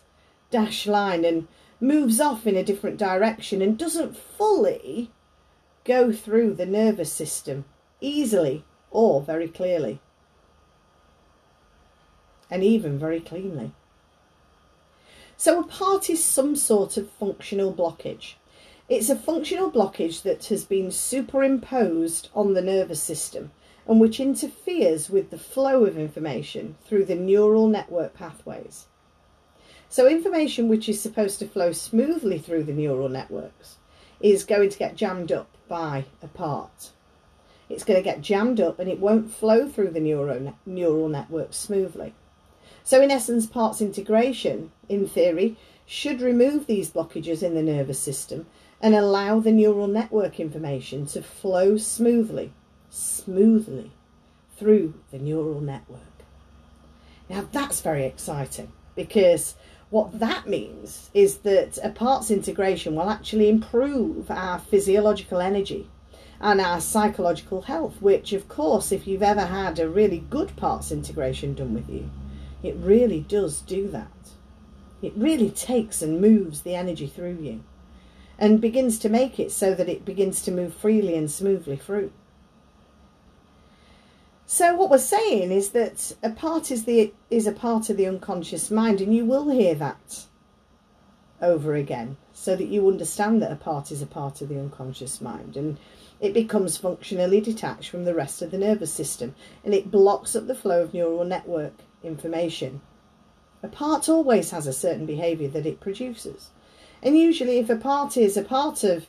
dash 0.52 0.88
line 0.88 1.26
and 1.26 1.48
moves 1.82 2.22
off 2.22 2.48
in 2.48 2.56
a 2.56 2.64
different 2.64 2.98
direction 2.98 3.62
and 3.62 3.78
doesn't 3.78 4.16
fully 4.16 5.12
go 5.84 6.12
through 6.14 6.54
the 6.54 6.66
nervous 6.66 7.12
system 7.12 7.66
easily 8.00 8.64
or 8.90 9.22
very 9.22 9.48
clearly. 9.48 10.00
And 12.50 12.64
even 12.64 12.98
very 12.98 13.20
cleanly. 13.20 13.74
So 15.38 15.60
a 15.60 15.64
part 15.64 16.10
is 16.10 16.24
some 16.24 16.56
sort 16.56 16.96
of 16.98 17.10
functional 17.12 17.74
blockage. 17.74 18.36
It's 18.88 19.10
a 19.10 19.16
functional 19.16 19.70
blockage 19.70 20.22
that 20.24 20.46
has 20.46 20.64
been 20.64 20.92
superimposed 20.92 22.30
on 22.34 22.54
the 22.54 22.62
nervous 22.62 23.02
system 23.02 23.52
and 23.88 24.00
which 24.00 24.20
interferes 24.20 25.10
with 25.10 25.30
the 25.32 25.38
flow 25.38 25.86
of 25.86 25.98
information 25.98 26.76
through 26.86 27.06
the 27.06 27.16
neural 27.16 27.68
network 27.68 28.14
pathways. 28.14 28.88
So 29.90 30.08
information 30.08 30.68
which 30.68 30.88
is 30.88 31.02
supposed 31.02 31.40
to 31.40 31.48
flow 31.48 31.72
smoothly 31.72 32.40
through 32.40 32.64
the 32.64 32.74
neural 32.74 33.10
networks 33.10 33.78
is 34.20 34.46
going 34.46 34.70
to 34.70 34.78
get 34.78 34.96
jammed 34.96 35.32
up 35.32 35.50
by 35.68 36.06
a 36.22 36.28
part. 36.28 36.92
It's 37.70 37.84
going 37.84 37.98
to 37.98 38.04
get 38.04 38.22
jammed 38.22 38.62
up 38.62 38.80
and 38.80 38.90
it 38.90 39.00
won't 39.00 39.34
flow 39.34 39.68
through 39.68 39.92
the 39.92 40.00
neural, 40.00 40.56
neural 40.66 41.10
network 41.10 41.54
smoothly. 41.54 42.14
So 42.86 43.02
in 43.02 43.10
essence, 43.10 43.48
parts 43.48 43.82
integration, 43.82 44.72
in 44.88 45.08
theory, 45.08 45.58
should 45.88 46.22
remove 46.22 46.68
these 46.68 46.92
blockages 46.92 47.42
in 47.42 47.56
the 47.56 47.64
nervous 47.64 48.00
system 48.00 48.46
and 48.80 48.94
allow 48.94 49.40
the 49.40 49.52
neural 49.52 49.88
network 49.88 50.40
information 50.40 51.08
to 51.08 51.22
flow 51.24 51.78
smoothly 51.78 52.54
smoothly 52.92 53.92
through 54.58 54.94
the 55.12 55.18
neural 55.18 55.60
network. 55.60 56.00
Now 57.28 57.48
that's 57.52 57.82
very 57.82 58.06
exciting 58.06 58.72
because 58.96 59.56
what 59.90 60.20
that 60.20 60.48
means 60.48 61.10
is 61.14 61.40
that 61.40 61.80
a 61.84 61.90
parts 61.90 62.30
integration 62.30 62.96
will 62.96 63.10
actually 63.10 63.50
improve 63.50 64.30
our 64.30 64.60
physiological 64.60 65.42
energy 65.42 65.90
and 66.40 66.62
our 66.62 66.80
psychological 66.80 67.64
health, 67.64 68.02
which, 68.02 68.32
of 68.32 68.48
course, 68.48 68.92
if 68.92 69.08
you've 69.08 69.24
ever 69.24 69.46
had 69.46 69.80
a 69.80 69.90
really 69.90 70.20
good 70.30 70.56
parts 70.56 70.92
integration 70.92 71.54
done 71.54 71.74
with 71.74 71.90
you, 71.90 72.10
it 72.66 72.76
really 72.78 73.22
does 73.22 73.62
do 73.62 73.88
that. 73.90 74.12
It 75.02 75.14
really 75.16 75.50
takes 75.50 76.02
and 76.02 76.22
moves 76.22 76.62
the 76.62 76.76
energy 76.76 77.08
through 77.08 77.38
you 77.42 77.64
and 78.38 78.60
begins 78.60 79.00
to 79.00 79.10
make 79.10 79.40
it 79.40 79.52
so 79.52 79.74
that 79.74 79.90
it 79.90 80.06
begins 80.06 80.42
to 80.42 80.52
move 80.52 80.74
freely 80.74 81.16
and 81.16 81.30
smoothly 81.30 81.78
through. 81.78 82.12
So 84.46 84.76
what 84.76 84.90
we're 84.90 85.00
saying 85.00 85.52
is 85.52 85.70
that 85.70 86.16
a 86.22 86.30
part 86.30 86.70
is 86.70 86.86
the 86.86 87.14
is 87.32 87.48
a 87.48 87.52
part 87.52 87.90
of 87.90 87.98
the 87.98 88.08
unconscious 88.08 88.70
mind, 88.70 89.02
and 89.02 89.14
you 89.16 89.26
will 89.26 89.50
hear 89.50 89.74
that 89.76 90.26
over 91.42 91.76
again, 91.76 92.18
so 92.32 92.56
that 92.56 92.68
you 92.68 92.88
understand 92.88 93.42
that 93.42 93.52
a 93.52 93.56
part 93.56 93.92
is 93.92 94.02
a 94.02 94.08
part 94.08 94.42
of 94.42 94.50
the 94.50 94.60
unconscious 94.60 95.20
mind, 95.20 95.58
and 95.58 95.78
it 96.20 96.34
becomes 96.34 96.78
functionally 96.78 97.42
detached 97.42 97.90
from 97.90 98.06
the 98.06 98.14
rest 98.14 98.42
of 98.42 98.52
the 98.52 98.58
nervous 98.58 98.94
system, 98.94 99.34
and 99.64 99.74
it 99.74 99.92
blocks 99.92 100.36
up 100.36 100.46
the 100.46 100.56
flow 100.56 100.84
of 100.84 100.94
neural 100.94 101.26
network 101.26 101.74
information. 102.06 102.82
A 103.64 103.68
part 103.68 104.08
always 104.08 104.52
has 104.52 104.68
a 104.68 104.74
certain 104.74 105.06
behaviour 105.06 105.48
that 105.50 105.66
it 105.66 105.80
produces, 105.80 106.50
and 107.02 107.18
usually, 107.18 107.60
if 107.60 107.70
a 107.70 107.76
part 107.76 108.18
is 108.18 108.36
a 108.36 108.42
part 108.42 108.84
of 108.84 109.08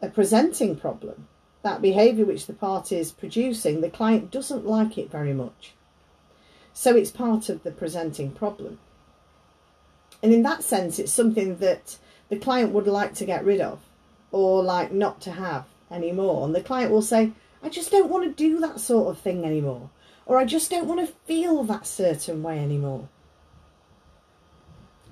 a 0.00 0.08
presenting 0.08 0.76
problem, 0.76 1.28
that 1.62 1.82
behaviour 1.82 2.24
which 2.24 2.46
the 2.46 2.52
party 2.52 2.96
is 2.96 3.12
producing, 3.12 3.80
the 3.80 3.90
client 3.90 4.30
doesn't 4.30 4.66
like 4.66 4.96
it 4.96 5.10
very 5.10 5.34
much. 5.34 5.74
So 6.72 6.94
it's 6.94 7.10
part 7.10 7.48
of 7.48 7.62
the 7.62 7.70
presenting 7.70 8.30
problem. 8.30 8.78
And 10.22 10.32
in 10.32 10.42
that 10.44 10.62
sense, 10.62 10.98
it's 10.98 11.12
something 11.12 11.56
that 11.58 11.98
the 12.28 12.36
client 12.36 12.72
would 12.72 12.86
like 12.86 13.14
to 13.14 13.24
get 13.24 13.44
rid 13.44 13.60
of 13.60 13.80
or 14.30 14.62
like 14.62 14.92
not 14.92 15.20
to 15.22 15.32
have 15.32 15.66
anymore. 15.90 16.46
And 16.46 16.54
the 16.54 16.62
client 16.62 16.90
will 16.90 17.02
say, 17.02 17.32
I 17.62 17.68
just 17.68 17.90
don't 17.90 18.10
want 18.10 18.24
to 18.24 18.30
do 18.30 18.60
that 18.60 18.80
sort 18.80 19.08
of 19.08 19.18
thing 19.18 19.44
anymore. 19.44 19.90
Or 20.26 20.38
I 20.38 20.44
just 20.44 20.70
don't 20.70 20.86
want 20.86 21.00
to 21.00 21.14
feel 21.24 21.62
that 21.64 21.86
certain 21.86 22.42
way 22.42 22.58
anymore. 22.58 23.08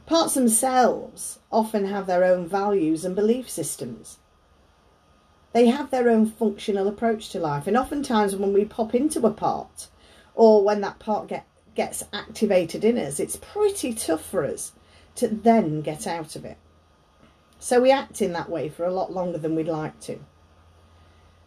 Parts 0.06 0.35
themselves 0.35 1.38
often 1.50 1.87
have 1.87 2.06
their 2.06 2.25
own 2.25 2.47
values 2.47 3.04
and 3.04 3.16
belief 3.16 3.49
systems 3.49 4.18
they 5.54 5.68
have 5.68 5.90
their 5.90 6.11
own 6.11 6.26
functional 6.26 6.88
approach 6.88 7.30
to 7.30 7.38
life. 7.38 7.66
And 7.66 7.76
oftentimes, 7.76 8.35
when 8.35 8.52
we 8.52 8.64
pop 8.64 8.92
into 8.92 9.25
a 9.25 9.30
part 9.30 9.87
or 10.35 10.62
when 10.64 10.80
that 10.80 10.99
part 10.99 11.28
get, 11.28 11.47
gets 11.76 12.02
activated 12.12 12.85
in 12.85 12.99
us, 12.99 13.21
it's 13.21 13.37
pretty 13.37 13.94
tough 13.94 14.26
for 14.26 14.44
us 14.44 14.73
to 15.14 15.28
then 15.28 15.80
get 15.80 16.09
out 16.09 16.35
of 16.35 16.44
it. 16.44 16.59
So 17.61 17.80
we 17.80 17.92
act 17.92 18.21
in 18.21 18.33
that 18.33 18.50
way 18.50 18.68
for 18.68 18.85
a 18.85 18.92
lot 18.92 19.12
longer 19.12 19.38
than 19.38 19.54
we'd 19.54 19.68
like 19.68 20.00
to. 20.00 20.14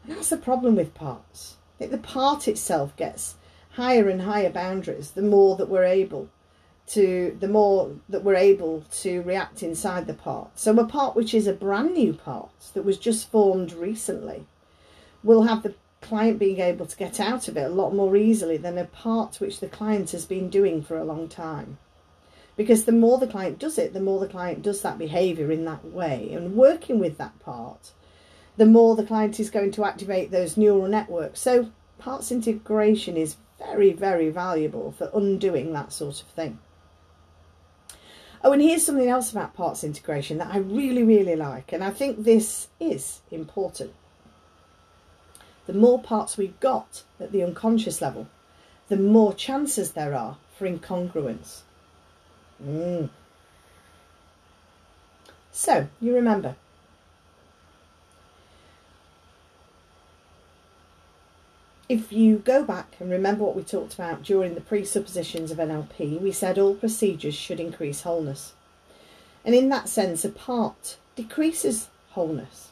And 0.06 0.16
that's 0.16 0.30
the 0.30 0.38
problem 0.38 0.78
with 0.78 0.94
parts. 0.94 1.58
The 1.78 1.98
part 1.98 2.48
itself 2.48 2.96
gets 2.96 3.36
higher 3.78 4.10
and 4.10 4.24
higher 4.24 4.50
boundaries 4.50 5.12
the 5.12 5.22
more 5.22 5.56
that 5.56 5.70
we're 5.70 5.84
able 5.84 6.28
to 6.88 7.38
the 7.40 7.48
more 7.48 7.92
that 8.10 8.24
we're 8.24 8.36
able 8.36 8.84
to 8.90 9.22
react 9.22 9.62
inside 9.62 10.08
the 10.08 10.14
part. 10.14 10.50
So 10.58 10.78
a 10.80 10.86
part 10.86 11.16
which 11.16 11.34
is 11.34 11.46
a 11.46 11.54
brand 11.54 11.94
new 11.94 12.14
part 12.14 12.50
that 12.74 12.84
was 12.84 12.98
just 12.98 13.30
formed 13.30 13.74
recently 13.74 14.48
will 15.24 15.44
have 15.44 15.62
the 15.62 15.76
client 16.02 16.40
being 16.40 16.60
able 16.60 16.88
to 16.88 16.98
get 16.98 17.20
out 17.20 17.48
of 17.48 17.56
it 17.56 17.66
a 17.66 17.70
lot 17.70 17.94
more 17.94 18.16
easily 18.18 18.58
than 18.58 18.80
a 18.80 18.86
part 18.86 19.40
which 19.40 19.60
the 19.60 19.68
client 19.68 20.10
has 20.12 20.26
been 20.26 20.50
doing 20.50 20.82
for 20.82 20.98
a 20.98 21.06
long 21.06 21.28
time. 21.28 21.78
Because 22.56 22.86
the 22.86 22.92
more 22.92 23.20
the 23.20 23.28
client 23.28 23.60
does 23.60 23.78
it, 23.78 23.94
the 23.94 24.00
more 24.00 24.20
the 24.20 24.28
client 24.28 24.64
does 24.64 24.82
that 24.82 24.98
behaviour 24.98 25.52
in 25.52 25.66
that 25.66 25.86
way. 25.86 26.32
And 26.34 26.56
working 26.56 26.98
with 26.98 27.18
that 27.20 27.38
part, 27.40 27.92
the 28.56 28.66
more 28.66 28.96
the 28.96 29.06
client 29.06 29.40
is 29.40 29.52
going 29.52 29.72
to 29.74 29.86
activate 29.86 30.32
those 30.32 30.58
neural 30.58 30.88
networks. 30.88 31.42
So 31.42 31.72
parts 32.00 32.32
integration 32.32 33.18
is 33.18 33.36
very, 33.60 33.94
very 33.94 34.30
valuable 34.30 34.92
for 34.92 35.10
undoing 35.14 35.74
that 35.74 35.92
sort 35.92 36.22
of 36.22 36.28
thing. 36.30 36.60
Oh, 38.44 38.52
and 38.52 38.62
here's 38.62 38.86
something 38.86 39.10
else 39.10 39.32
about 39.32 39.56
parts 39.56 39.84
integration 39.84 40.38
that 40.38 40.54
I 40.54 40.60
really, 40.60 41.04
really 41.04 41.36
like, 41.36 41.74
and 41.74 41.84
I 41.84 41.90
think 41.90 42.24
this 42.24 42.68
is 42.80 43.22
important. 43.32 43.94
The 45.66 45.74
more 45.74 46.02
parts 46.02 46.38
we've 46.38 46.60
got 46.60 47.04
at 47.20 47.32
the 47.32 47.44
unconscious 47.44 48.02
level, 48.02 48.28
the 48.88 48.96
more 48.96 49.34
chances 49.34 49.92
there 49.92 50.14
are 50.14 50.38
for 50.58 50.70
incongruence. 50.70 51.62
Mm. 52.64 53.10
So, 55.52 55.88
you 56.00 56.14
remember, 56.14 56.56
if 61.90 62.12
you 62.12 62.38
go 62.38 62.64
back 62.64 62.96
and 63.00 63.10
remember 63.10 63.44
what 63.44 63.56
we 63.56 63.64
talked 63.64 63.94
about 63.94 64.24
during 64.24 64.56
the 64.56 64.62
presuppositions 64.62 65.52
of 65.52 65.58
NLP, 65.58 66.20
we 66.20 66.32
said 66.32 66.60
all 66.60 66.76
procedures 66.76 67.36
should 67.36 67.60
increase 67.60 68.02
wholeness. 68.02 68.54
And 69.46 69.56
in 69.56 69.70
that 69.70 69.88
sense, 69.88 70.26
a 70.26 70.30
part 70.30 70.98
decreases 71.16 71.88
wholeness. 72.10 72.70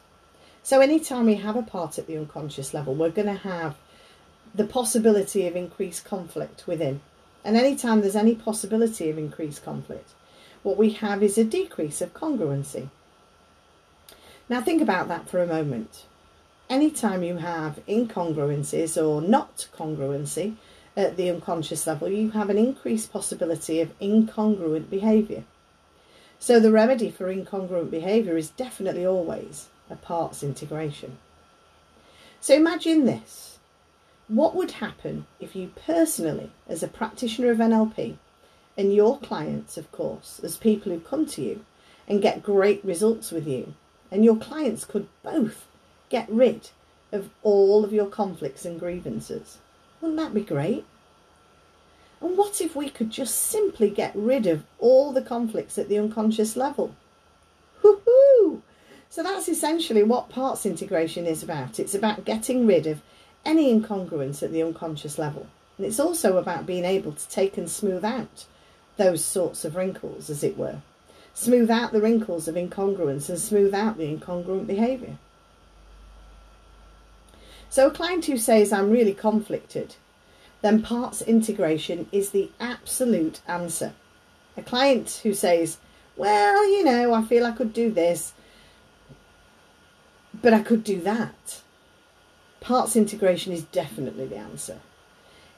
So 0.62 0.80
anytime 0.80 1.26
we 1.26 1.36
have 1.36 1.56
a 1.56 1.62
part 1.62 1.98
at 1.98 2.06
the 2.06 2.18
unconscious 2.18 2.74
level, 2.74 2.94
we're 2.94 3.10
going 3.10 3.28
to 3.28 3.48
have 3.48 3.76
the 4.54 4.64
possibility 4.64 5.46
of 5.46 5.56
increased 5.56 6.04
conflict 6.04 6.66
within. 6.66 7.00
And 7.44 7.56
anytime 7.56 8.00
there's 8.00 8.16
any 8.16 8.34
possibility 8.34 9.08
of 9.08 9.16
increased 9.16 9.64
conflict, 9.64 10.10
what 10.62 10.76
we 10.76 10.90
have 10.90 11.22
is 11.22 11.38
a 11.38 11.44
decrease 11.44 12.02
of 12.02 12.12
congruency. 12.12 12.90
Now 14.48 14.60
think 14.60 14.82
about 14.82 15.08
that 15.08 15.28
for 15.28 15.42
a 15.42 15.46
moment 15.46 16.04
anytime 16.68 17.22
you 17.22 17.36
have 17.36 17.80
incongruencies 17.88 19.02
or 19.02 19.20
not 19.20 19.68
congruency 19.76 20.56
at 20.96 21.16
the 21.16 21.30
unconscious 21.30 21.86
level, 21.86 22.08
you 22.08 22.30
have 22.30 22.50
an 22.50 22.58
increased 22.58 23.12
possibility 23.12 23.80
of 23.80 23.98
incongruent 23.98 24.88
behaviour. 24.88 25.44
So 26.38 26.60
the 26.60 26.72
remedy 26.72 27.10
for 27.10 27.32
incongruent 27.32 27.90
behaviour 27.90 28.36
is 28.36 28.50
definitely 28.50 29.06
always 29.06 29.68
a 29.90 29.96
parts 29.96 30.42
integration. 30.42 31.18
So 32.40 32.54
imagine 32.54 33.04
this. 33.04 33.58
What 34.28 34.54
would 34.54 34.72
happen 34.72 35.26
if 35.40 35.54
you 35.54 35.72
personally, 35.86 36.50
as 36.68 36.82
a 36.82 36.88
practitioner 36.88 37.50
of 37.50 37.58
NLP, 37.58 38.16
and 38.76 38.94
your 38.94 39.18
clients, 39.18 39.76
of 39.78 39.90
course, 39.92 40.40
as 40.42 40.56
people 40.56 40.92
who 40.92 41.00
come 41.00 41.26
to 41.26 41.42
you 41.42 41.64
and 42.06 42.22
get 42.22 42.42
great 42.42 42.84
results 42.84 43.30
with 43.30 43.46
you, 43.46 43.74
and 44.10 44.24
your 44.24 44.36
clients 44.36 44.84
could 44.84 45.08
both 45.22 45.66
get 46.08 46.28
rid 46.28 46.70
of 47.12 47.30
all 47.42 47.84
of 47.84 47.92
your 47.92 48.06
conflicts 48.06 48.64
and 48.64 48.78
grievances. 48.78 49.58
Wouldn't 50.00 50.18
that 50.18 50.34
be 50.34 50.42
great? 50.42 50.84
And 52.20 52.36
what 52.36 52.60
if 52.60 52.74
we 52.74 52.88
could 52.88 53.10
just 53.10 53.34
simply 53.36 53.90
get 53.90 54.12
rid 54.14 54.46
of 54.46 54.64
all 54.78 55.12
the 55.12 55.22
conflicts 55.22 55.78
at 55.78 55.88
the 55.88 55.98
unconscious 55.98 56.56
level? 56.56 56.94
Woohoo! 57.82 58.62
So 59.10 59.22
that's 59.22 59.48
essentially 59.48 60.02
what 60.02 60.28
parts 60.28 60.66
integration 60.66 61.26
is 61.26 61.42
about. 61.42 61.78
It's 61.78 61.94
about 61.94 62.24
getting 62.24 62.66
rid 62.66 62.86
of 62.86 63.02
any 63.44 63.72
incongruence 63.72 64.42
at 64.42 64.52
the 64.52 64.62
unconscious 64.62 65.18
level. 65.18 65.46
And 65.78 65.86
it's 65.86 66.00
also 66.00 66.38
about 66.38 66.66
being 66.66 66.84
able 66.84 67.12
to 67.12 67.28
take 67.28 67.56
and 67.56 67.70
smooth 67.70 68.04
out 68.04 68.46
those 68.96 69.24
sorts 69.24 69.64
of 69.64 69.76
wrinkles, 69.76 70.30
as 70.30 70.42
it 70.42 70.56
were. 70.56 70.80
Smooth 71.34 71.70
out 71.70 71.92
the 71.92 72.00
wrinkles 72.00 72.48
of 72.48 72.54
incongruence 72.54 73.28
and 73.28 73.38
smooth 73.38 73.74
out 73.74 73.98
the 73.98 74.04
incongruent 74.04 74.66
behaviour. 74.66 75.18
So 77.68 77.88
a 77.88 77.90
client 77.90 78.24
who 78.26 78.38
says, 78.38 78.72
I'm 78.72 78.90
really 78.90 79.14
conflicted, 79.14 79.96
then 80.62 80.82
parts 80.82 81.22
integration 81.22 82.08
is 82.12 82.30
the 82.30 82.50
absolute 82.58 83.40
answer. 83.46 83.92
A 84.56 84.62
client 84.62 85.20
who 85.22 85.34
says, 85.34 85.78
well, 86.16 86.66
you 86.70 86.82
know, 86.82 87.12
I 87.12 87.22
feel 87.22 87.44
I 87.44 87.52
could 87.52 87.72
do 87.72 87.90
this, 87.90 88.32
but 90.42 90.54
I 90.54 90.62
could 90.62 90.82
do 90.82 91.00
that. 91.02 91.62
Parts 92.60 92.96
integration 92.96 93.52
is 93.52 93.62
definitely 93.62 94.26
the 94.26 94.36
answer. 94.36 94.80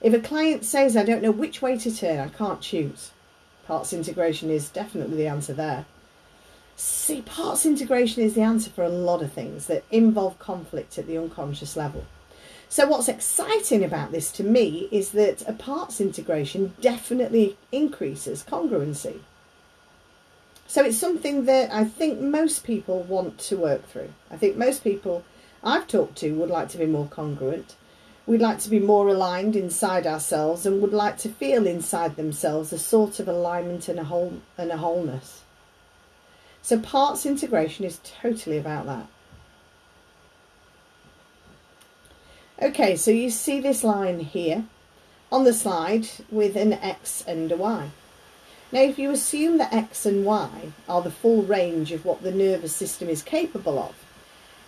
If 0.01 0.13
a 0.15 0.21
client 0.21 0.65
says, 0.65 0.97
I 0.97 1.05
don't 1.05 1.23
know 1.23 1.31
which 1.31 1.63
way 1.63 1.79
to 1.79 1.95
turn, 1.95 2.19
I 2.19 2.29
can't 2.29 2.61
choose, 2.61 3.13
parts 3.67 3.93
integration 3.93 4.51
is 4.51 4.69
definitely 4.69 5.17
the 5.17 5.27
answer 5.27 5.53
there. 5.53 5.87
See, 6.81 7.23
parts 7.23 7.67
integration 7.67 8.23
is 8.23 8.35
the 8.35 8.43
answer 8.43 8.71
for 8.71 8.85
a 8.85 8.89
lot 8.89 9.21
of 9.21 9.33
things 9.33 9.67
that 9.67 9.83
involve 9.91 10.39
conflict 10.39 10.97
at 10.97 11.09
the 11.09 11.19
unconscious 11.19 11.77
level. 11.77 12.05
So 12.69 12.87
what's 12.87 13.09
exciting 13.09 13.83
about 13.83 14.13
this 14.13 14.31
to 14.33 14.45
me 14.45 14.89
is 14.93 15.11
that 15.11 15.43
a 15.49 15.55
parts 15.55 16.01
integration 16.01 16.75
definitely 16.81 17.57
increases 17.73 18.45
congruency. 18.49 19.19
So 20.69 20.85
it's 20.85 20.97
something 20.97 21.47
that 21.47 21.75
I 21.75 21.83
think 21.83 22.21
most 22.21 22.63
people 22.63 23.03
want 23.03 23.39
to 23.39 23.57
work 23.57 23.89
through. 23.89 24.13
I 24.31 24.37
think 24.37 24.57
most 24.57 24.85
people 24.85 25.25
I've 25.65 25.89
talked 25.89 26.17
to 26.19 26.35
would 26.35 26.49
like 26.49 26.69
to 26.69 26.79
be 26.79 26.87
more 26.87 27.09
congruent. 27.09 27.75
We'd 28.25 28.41
like 28.41 28.61
to 28.61 28.71
be 28.71 28.79
more 28.79 29.09
aligned 29.09 29.57
inside 29.57 30.07
ourselves 30.07 30.65
and 30.65 30.81
would 30.81 30.93
like 30.93 31.19
to 31.19 31.29
feel 31.29 31.67
inside 31.67 32.15
themselves 32.15 32.73
a 32.73 32.79
sort 32.79 33.19
of 33.19 33.27
alignment 33.27 33.89
and 33.89 33.99
a 33.99 34.05
whole 34.05 34.35
and 34.57 34.71
a 34.71 34.77
wholeness. 34.77 35.43
So 36.69 36.79
parts 36.79 37.25
integration 37.25 37.87
is 37.87 37.99
totally 38.21 38.59
about 38.59 38.85
that. 38.85 39.07
Okay, 42.61 42.95
so 42.95 43.11
you 43.11 43.31
see 43.31 43.59
this 43.59 43.83
line 43.83 44.21
here 44.21 44.67
on 45.33 45.45
the 45.45 45.55
slide 45.55 46.11
with 46.31 46.57
an 46.57 46.75
X 46.75 47.25
and 47.27 47.51
a 47.51 47.57
Y. 47.57 47.89
Now, 48.71 48.83
if 48.83 48.99
you 48.99 49.11
assume 49.11 49.57
that 49.57 49.73
X 49.73 50.05
and 50.05 50.27
Y 50.27 50.73
are 50.87 51.01
the 51.01 51.11
full 51.11 51.43
range 51.43 51.91
of 51.91 52.05
what 52.05 52.21
the 52.21 52.33
nervous 52.33 52.77
system 52.77 53.09
is 53.09 53.23
capable 53.23 53.79
of, 53.79 53.95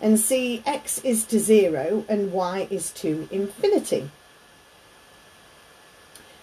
and 0.00 0.19
see 0.19 0.62
X 0.64 1.00
is 1.00 1.25
to 1.25 1.38
zero 1.38 2.07
and 2.09 2.33
Y 2.33 2.66
is 2.71 2.92
to 2.92 3.28
infinity. 3.30 4.09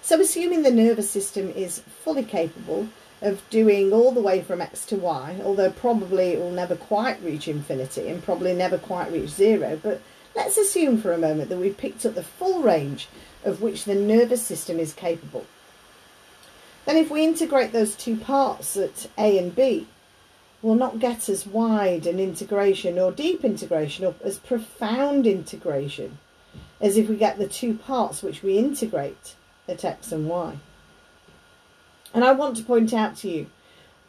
So 0.04 0.22
assuming 0.22 0.62
the 0.62 0.70
nervous 0.70 1.10
system 1.10 1.50
is 1.50 1.80
fully 2.04 2.24
capable 2.24 2.90
of 3.22 3.48
doing 3.50 3.92
all 3.92 4.12
the 4.12 4.22
way 4.22 4.42
from 4.42 4.62
X 4.62 4.86
to 4.88 4.96
Y, 4.96 5.40
although 5.44 5.72
probably 5.72 6.34
it 6.34 6.40
will 6.40 6.52
never 6.52 6.76
quite 6.76 7.22
reach 7.24 7.48
infinity 7.48 8.08
and 8.08 8.24
probably 8.24 8.54
never 8.54 8.78
quite 8.78 9.12
reach 9.12 9.30
zero, 9.30 9.80
but 9.82 10.02
let's 10.36 10.58
assume 10.58 11.02
for 11.02 11.12
a 11.12 11.18
moment 11.18 11.50
that 11.50 11.58
we've 11.58 11.78
picked 11.78 12.06
up 12.06 12.16
the 12.16 12.24
full 12.24 12.62
range 12.62 13.08
of 13.44 13.62
which 13.62 13.86
the 13.86 13.96
nervous 13.96 14.42
system 14.42 14.80
is 14.80 14.94
capable. 14.94 15.46
Then 16.86 16.98
if 16.98 17.10
we 17.10 17.26
integrate 17.26 17.72
those 17.72 17.96
two 17.96 18.18
parts 18.18 18.78
at 18.78 19.10
A 19.18 19.38
and 19.38 19.56
B, 19.56 19.88
we'll 20.62 20.76
not 20.76 21.00
get 21.00 21.28
as 21.28 21.46
wide 21.46 22.08
an 22.08 22.20
integration 22.20 22.98
or 22.98 23.12
deep 23.12 23.44
integration 23.44 24.06
or 24.06 24.16
as 24.24 24.38
profound 24.38 25.28
integration 25.28 26.20
as 26.80 26.98
if 26.98 27.10
we 27.10 27.16
get 27.16 27.38
the 27.38 27.48
two 27.48 27.74
parts 27.74 28.22
which 28.22 28.44
we 28.44 28.58
integrate 28.58 29.36
at 29.68 29.84
X 29.84 30.12
and 30.12 30.28
Y. 30.30 30.58
And 32.14 32.24
I 32.24 32.32
want 32.32 32.58
to 32.58 32.64
point 32.64 32.94
out 32.94 33.18
to 33.18 33.30
you 33.30 33.48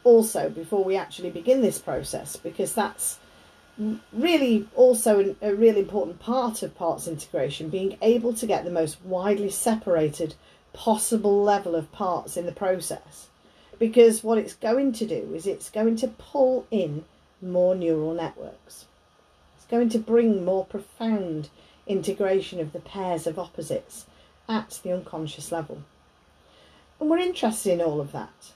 also 0.04 0.48
before 0.48 0.84
we 0.84 0.96
actually 0.96 1.30
begin 1.30 1.60
this 1.60 1.78
process 1.78 2.36
because 2.36 2.72
that's 2.72 3.18
really 4.12 4.68
also 4.74 5.36
a 5.40 5.54
really 5.54 5.80
important 5.80 6.18
part 6.18 6.62
of 6.62 6.74
parts 6.74 7.06
integration, 7.06 7.68
being 7.68 7.96
able 8.02 8.32
to 8.34 8.46
get 8.46 8.64
the 8.64 8.70
most 8.70 9.02
widely 9.04 9.50
separated 9.50 10.34
possible 10.72 11.42
level 11.42 11.74
of 11.74 11.90
parts 11.92 12.36
in 12.36 12.46
the 12.46 12.52
process. 12.52 13.28
Because 13.78 14.24
what 14.24 14.38
it's 14.38 14.54
going 14.54 14.92
to 14.94 15.06
do 15.06 15.32
is 15.34 15.46
it's 15.46 15.70
going 15.70 15.96
to 15.96 16.08
pull 16.08 16.66
in 16.70 17.04
more 17.40 17.76
neural 17.76 18.14
networks. 18.14 18.86
It's 19.56 19.66
going 19.66 19.88
to 19.90 19.98
bring 19.98 20.44
more 20.44 20.64
profound 20.64 21.48
integration 21.86 22.58
of 22.60 22.72
the 22.72 22.80
pairs 22.80 23.26
of 23.26 23.38
opposites 23.38 24.06
at 24.48 24.80
the 24.82 24.92
unconscious 24.92 25.52
level. 25.52 25.82
And 27.00 27.10
we're 27.10 27.18
interested 27.18 27.72
in 27.72 27.80
all 27.80 28.00
of 28.00 28.12
that. 28.12 28.52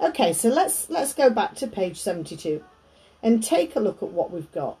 Okay, 0.00 0.32
so 0.32 0.48
let's 0.48 0.90
let's 0.90 1.14
go 1.14 1.30
back 1.30 1.54
to 1.56 1.66
page 1.66 2.00
72 2.00 2.62
and 3.22 3.42
take 3.42 3.76
a 3.76 3.80
look 3.80 4.02
at 4.02 4.10
what 4.10 4.32
we've 4.32 4.50
got. 4.50 4.78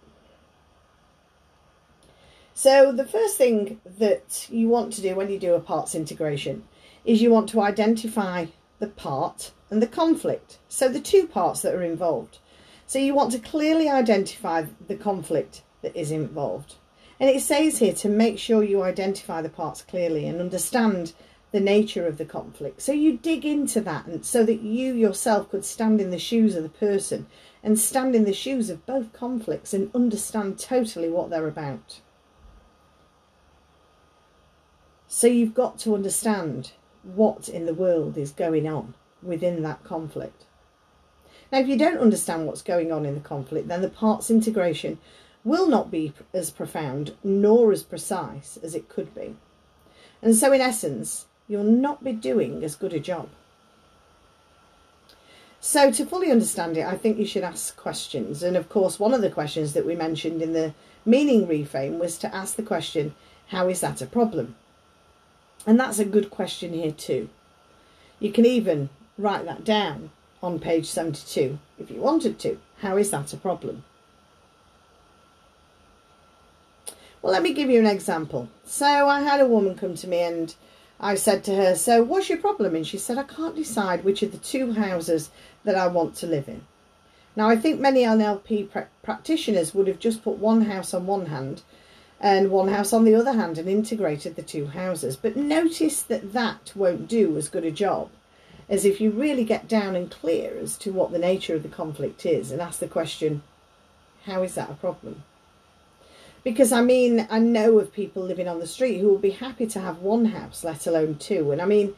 So 2.54 2.92
the 2.92 3.04
first 3.04 3.38
thing 3.38 3.80
that 3.98 4.48
you 4.50 4.68
want 4.68 4.92
to 4.94 5.00
do 5.00 5.14
when 5.14 5.30
you 5.30 5.38
do 5.38 5.54
a 5.54 5.60
parts 5.60 5.94
integration 5.94 6.64
is 7.04 7.22
you 7.22 7.30
want 7.30 7.48
to 7.50 7.60
identify 7.60 8.46
the 8.78 8.88
part 8.88 9.52
and 9.70 9.80
the 9.80 9.86
conflict. 9.86 10.58
So 10.68 10.88
the 10.88 11.00
two 11.00 11.26
parts 11.26 11.62
that 11.62 11.74
are 11.74 11.82
involved. 11.82 12.38
So 12.86 12.98
you 12.98 13.14
want 13.14 13.32
to 13.32 13.38
clearly 13.38 13.88
identify 13.88 14.66
the 14.86 14.96
conflict 14.96 15.62
that 15.82 15.96
is 15.96 16.10
involved. 16.10 16.74
And 17.18 17.30
it 17.30 17.40
says 17.40 17.78
here 17.78 17.94
to 17.94 18.08
make 18.08 18.38
sure 18.38 18.62
you 18.62 18.82
identify 18.82 19.40
the 19.40 19.48
parts 19.48 19.82
clearly 19.82 20.26
and 20.26 20.40
understand 20.40 21.12
the 21.52 21.60
nature 21.60 22.06
of 22.06 22.18
the 22.18 22.24
conflict. 22.24 22.80
So 22.80 22.92
you 22.92 23.18
dig 23.18 23.44
into 23.44 23.80
that 23.82 24.06
and 24.06 24.24
so 24.24 24.44
that 24.44 24.62
you 24.62 24.94
yourself 24.94 25.50
could 25.50 25.64
stand 25.64 26.00
in 26.00 26.10
the 26.10 26.18
shoes 26.18 26.56
of 26.56 26.62
the 26.62 26.68
person 26.68 27.26
and 27.62 27.78
stand 27.78 28.16
in 28.16 28.24
the 28.24 28.32
shoes 28.32 28.70
of 28.70 28.86
both 28.86 29.12
conflicts 29.12 29.72
and 29.72 29.94
understand 29.94 30.58
totally 30.58 31.08
what 31.08 31.30
they're 31.30 31.46
about. 31.46 32.00
So 35.06 35.26
you've 35.26 35.54
got 35.54 35.78
to 35.80 35.94
understand 35.94 36.72
what 37.02 37.48
in 37.48 37.66
the 37.66 37.74
world 37.74 38.16
is 38.16 38.32
going 38.32 38.66
on 38.66 38.94
within 39.22 39.62
that 39.62 39.84
conflict. 39.84 40.46
Now, 41.52 41.58
if 41.58 41.68
you 41.68 41.76
don't 41.76 41.98
understand 41.98 42.46
what's 42.46 42.62
going 42.62 42.90
on 42.90 43.04
in 43.04 43.14
the 43.14 43.20
conflict, 43.20 43.68
then 43.68 43.82
the 43.82 43.90
parts 43.90 44.30
integration 44.30 44.98
will 45.44 45.68
not 45.68 45.90
be 45.90 46.14
as 46.32 46.50
profound 46.50 47.14
nor 47.22 47.72
as 47.72 47.82
precise 47.82 48.58
as 48.62 48.74
it 48.74 48.88
could 48.88 49.14
be. 49.14 49.36
And 50.22 50.34
so, 50.34 50.50
in 50.52 50.62
essence, 50.62 51.26
you'll 51.52 51.62
not 51.64 52.02
be 52.02 52.12
doing 52.12 52.64
as 52.64 52.74
good 52.74 52.94
a 52.94 52.98
job. 52.98 53.28
So 55.60 55.92
to 55.92 56.06
fully 56.06 56.30
understand 56.30 56.78
it, 56.78 56.86
I 56.86 56.96
think 56.96 57.18
you 57.18 57.26
should 57.26 57.44
ask 57.44 57.76
questions. 57.76 58.42
And 58.42 58.56
of 58.56 58.70
course, 58.70 58.98
one 58.98 59.12
of 59.12 59.20
the 59.20 59.30
questions 59.30 59.74
that 59.74 59.84
we 59.84 59.94
mentioned 59.94 60.40
in 60.40 60.54
the 60.54 60.72
meaning 61.04 61.46
reframe 61.46 61.98
was 61.98 62.16
to 62.18 62.34
ask 62.34 62.56
the 62.56 62.62
question, 62.62 63.14
how 63.48 63.68
is 63.68 63.82
that 63.82 64.00
a 64.00 64.06
problem? 64.06 64.54
And 65.66 65.78
that's 65.78 65.98
a 65.98 66.06
good 66.06 66.30
question 66.30 66.72
here 66.72 66.90
too. 66.90 67.28
You 68.18 68.32
can 68.32 68.46
even 68.46 68.88
write 69.18 69.44
that 69.44 69.62
down 69.62 70.10
on 70.42 70.58
page 70.58 70.86
72 70.86 71.58
if 71.78 71.90
you 71.90 72.00
wanted 72.00 72.38
to. 72.40 72.58
How 72.80 72.96
is 72.96 73.10
that 73.10 73.32
a 73.34 73.36
problem? 73.36 73.84
Well, 77.20 77.32
let 77.32 77.42
me 77.42 77.52
give 77.52 77.68
you 77.68 77.78
an 77.78 77.86
example. 77.86 78.48
So 78.64 78.86
I 78.86 79.20
had 79.20 79.40
a 79.40 79.46
woman 79.46 79.76
come 79.76 79.94
to 79.96 80.08
me 80.08 80.22
and 80.22 80.54
I 81.02 81.16
said 81.16 81.42
to 81.44 81.54
her, 81.56 81.74
So 81.74 82.02
what's 82.02 82.28
your 82.28 82.38
problem? 82.38 82.76
And 82.76 82.86
she 82.86 82.96
said, 82.96 83.18
I 83.18 83.24
can't 83.24 83.56
decide 83.56 84.04
which 84.04 84.22
of 84.22 84.30
the 84.30 84.38
two 84.38 84.74
houses 84.74 85.30
that 85.64 85.74
I 85.74 85.88
want 85.88 86.14
to 86.16 86.26
live 86.26 86.48
in. 86.48 86.62
Now, 87.34 87.48
I 87.48 87.56
think 87.56 87.80
many 87.80 88.04
NLP 88.04 88.70
pr- 88.70 88.80
practitioners 89.02 89.74
would 89.74 89.88
have 89.88 89.98
just 89.98 90.22
put 90.22 90.36
one 90.38 90.66
house 90.66 90.94
on 90.94 91.06
one 91.06 91.26
hand 91.26 91.62
and 92.20 92.50
one 92.50 92.68
house 92.68 92.92
on 92.92 93.04
the 93.04 93.16
other 93.16 93.32
hand 93.32 93.58
and 93.58 93.68
integrated 93.68 94.36
the 94.36 94.42
two 94.42 94.66
houses. 94.66 95.16
But 95.16 95.34
notice 95.34 96.02
that 96.02 96.32
that 96.34 96.72
won't 96.76 97.08
do 97.08 97.36
as 97.36 97.48
good 97.48 97.64
a 97.64 97.72
job 97.72 98.10
as 98.68 98.84
if 98.84 99.00
you 99.00 99.10
really 99.10 99.44
get 99.44 99.68
down 99.68 99.96
and 99.96 100.10
clear 100.10 100.56
as 100.58 100.78
to 100.78 100.92
what 100.92 101.10
the 101.10 101.18
nature 101.18 101.54
of 101.56 101.62
the 101.62 101.68
conflict 101.68 102.24
is 102.24 102.50
and 102.52 102.60
ask 102.60 102.78
the 102.78 102.86
question, 102.86 103.42
how 104.24 104.42
is 104.42 104.54
that 104.54 104.70
a 104.70 104.74
problem? 104.74 105.24
Because 106.44 106.72
I 106.72 106.82
mean, 106.82 107.26
I 107.30 107.38
know 107.38 107.78
of 107.78 107.92
people 107.92 108.22
living 108.22 108.48
on 108.48 108.58
the 108.58 108.66
street 108.66 108.98
who 108.98 109.08
will 109.08 109.18
be 109.18 109.30
happy 109.30 109.66
to 109.68 109.80
have 109.80 109.98
one 109.98 110.26
house, 110.26 110.64
let 110.64 110.86
alone 110.86 111.16
two. 111.16 111.52
And 111.52 111.62
I 111.62 111.66
mean, 111.66 111.94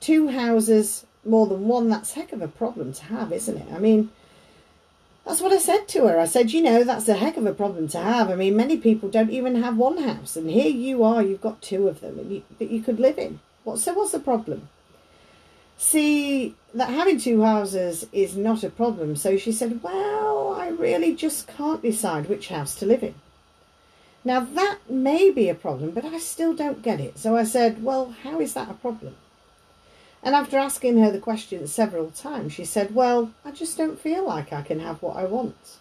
two 0.00 0.28
houses, 0.28 1.06
more 1.24 1.46
than 1.46 1.68
one, 1.68 1.88
that's 1.88 2.12
heck 2.12 2.32
of 2.32 2.42
a 2.42 2.48
problem 2.48 2.92
to 2.94 3.04
have, 3.04 3.32
isn't 3.32 3.56
it? 3.56 3.72
I 3.72 3.78
mean, 3.78 4.10
that's 5.24 5.40
what 5.40 5.52
I 5.52 5.58
said 5.58 5.88
to 5.88 6.06
her. 6.08 6.18
I 6.18 6.26
said, 6.26 6.52
you 6.52 6.62
know, 6.62 6.84
that's 6.84 7.08
a 7.08 7.14
heck 7.14 7.36
of 7.36 7.46
a 7.46 7.54
problem 7.54 7.88
to 7.88 7.98
have. 7.98 8.28
I 8.28 8.34
mean, 8.34 8.56
many 8.56 8.76
people 8.76 9.08
don't 9.08 9.30
even 9.30 9.62
have 9.62 9.76
one 9.76 10.02
house, 10.02 10.36
and 10.36 10.50
here 10.50 10.70
you 10.70 11.04
are, 11.04 11.22
you've 11.22 11.40
got 11.40 11.62
two 11.62 11.88
of 11.88 12.00
them 12.00 12.18
you, 12.30 12.42
that 12.58 12.70
you 12.70 12.82
could 12.82 12.98
live 12.98 13.18
in. 13.18 13.40
What, 13.62 13.78
so, 13.78 13.94
what's 13.94 14.12
the 14.12 14.18
problem? 14.18 14.68
See, 15.78 16.54
that 16.74 16.90
having 16.90 17.18
two 17.18 17.42
houses 17.42 18.06
is 18.12 18.36
not 18.36 18.62
a 18.62 18.70
problem. 18.70 19.16
So 19.16 19.36
she 19.36 19.52
said, 19.52 19.82
well, 19.82 20.54
I 20.58 20.68
really 20.68 21.14
just 21.14 21.48
can't 21.48 21.82
decide 21.82 22.28
which 22.28 22.48
house 22.48 22.74
to 22.76 22.86
live 22.86 23.02
in. 23.02 23.14
Now 24.24 24.40
that 24.40 24.78
may 24.88 25.30
be 25.30 25.48
a 25.50 25.54
problem, 25.54 25.90
but 25.90 26.04
I 26.04 26.18
still 26.18 26.54
don't 26.54 26.82
get 26.82 26.98
it. 26.98 27.18
So 27.18 27.36
I 27.36 27.44
said, 27.44 27.82
Well, 27.82 28.14
how 28.22 28.40
is 28.40 28.54
that 28.54 28.70
a 28.70 28.74
problem? 28.74 29.16
And 30.22 30.34
after 30.34 30.56
asking 30.56 30.98
her 30.98 31.10
the 31.10 31.18
question 31.18 31.66
several 31.66 32.10
times, 32.10 32.54
she 32.54 32.64
said, 32.64 32.94
Well, 32.94 33.32
I 33.44 33.50
just 33.50 33.76
don't 33.76 34.00
feel 34.00 34.26
like 34.26 34.52
I 34.52 34.62
can 34.62 34.80
have 34.80 35.02
what 35.02 35.16
I 35.16 35.24
want. 35.24 35.76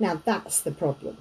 Now 0.00 0.20
that's 0.24 0.60
the 0.60 0.72
problem. 0.72 1.16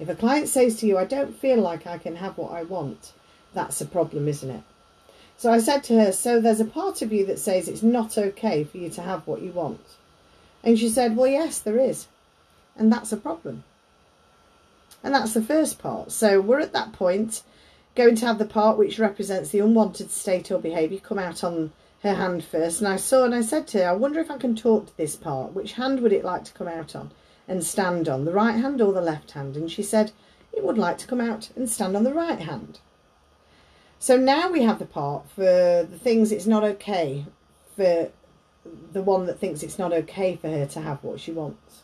If 0.00 0.08
a 0.08 0.14
client 0.14 0.48
says 0.48 0.76
to 0.76 0.86
you, 0.86 0.96
I 0.96 1.04
don't 1.04 1.36
feel 1.36 1.60
like 1.60 1.86
I 1.86 1.98
can 1.98 2.16
have 2.16 2.38
what 2.38 2.52
I 2.52 2.62
want, 2.62 3.12
that's 3.52 3.80
a 3.80 3.86
problem, 3.86 4.28
isn't 4.28 4.50
it? 4.50 4.62
So 5.36 5.52
I 5.52 5.58
said 5.58 5.84
to 5.84 6.00
her, 6.00 6.12
So 6.12 6.40
there's 6.40 6.60
a 6.60 6.64
part 6.64 7.02
of 7.02 7.12
you 7.12 7.26
that 7.26 7.38
says 7.38 7.68
it's 7.68 7.82
not 7.82 8.16
okay 8.16 8.64
for 8.64 8.78
you 8.78 8.88
to 8.90 9.02
have 9.02 9.26
what 9.26 9.42
you 9.42 9.52
want. 9.52 9.80
And 10.64 10.78
she 10.78 10.88
said, 10.88 11.16
Well, 11.16 11.26
yes, 11.26 11.58
there 11.58 11.78
is. 11.78 12.06
And 12.76 12.90
that's 12.90 13.12
a 13.12 13.16
problem. 13.18 13.64
And 15.02 15.14
that's 15.14 15.34
the 15.34 15.42
first 15.42 15.78
part. 15.78 16.12
So 16.12 16.40
we're 16.40 16.60
at 16.60 16.72
that 16.72 16.92
point 16.92 17.42
going 17.94 18.16
to 18.16 18.26
have 18.26 18.38
the 18.38 18.44
part 18.44 18.78
which 18.78 18.98
represents 18.98 19.50
the 19.50 19.60
unwanted 19.60 20.10
state 20.10 20.50
or 20.50 20.58
behaviour 20.58 21.00
come 21.00 21.18
out 21.18 21.42
on 21.42 21.72
her 22.02 22.14
hand 22.14 22.44
first. 22.44 22.80
And 22.80 22.88
I 22.88 22.96
saw 22.96 23.24
and 23.24 23.34
I 23.34 23.40
said 23.40 23.66
to 23.68 23.78
her, 23.78 23.90
I 23.90 23.92
wonder 23.92 24.20
if 24.20 24.30
I 24.30 24.38
can 24.38 24.54
talk 24.54 24.86
to 24.86 24.96
this 24.96 25.16
part. 25.16 25.52
Which 25.52 25.72
hand 25.72 26.00
would 26.00 26.12
it 26.12 26.24
like 26.24 26.44
to 26.44 26.52
come 26.52 26.68
out 26.68 26.94
on 26.94 27.10
and 27.46 27.64
stand 27.64 28.08
on, 28.08 28.24
the 28.24 28.32
right 28.32 28.56
hand 28.56 28.80
or 28.80 28.92
the 28.92 29.00
left 29.00 29.32
hand? 29.32 29.56
And 29.56 29.70
she 29.70 29.82
said, 29.82 30.12
it 30.52 30.64
would 30.64 30.78
like 30.78 30.98
to 30.98 31.06
come 31.06 31.20
out 31.20 31.50
and 31.56 31.68
stand 31.68 31.96
on 31.96 32.04
the 32.04 32.14
right 32.14 32.40
hand. 32.40 32.80
So 33.98 34.16
now 34.16 34.50
we 34.50 34.62
have 34.62 34.78
the 34.78 34.86
part 34.86 35.28
for 35.30 35.42
the 35.42 35.98
things 35.98 36.30
it's 36.30 36.46
not 36.46 36.62
okay 36.62 37.24
for 37.74 38.10
the 38.92 39.02
one 39.02 39.26
that 39.26 39.38
thinks 39.38 39.62
it's 39.62 39.78
not 39.78 39.92
okay 39.92 40.36
for 40.36 40.48
her 40.48 40.66
to 40.66 40.80
have 40.80 41.02
what 41.02 41.20
she 41.20 41.32
wants 41.32 41.82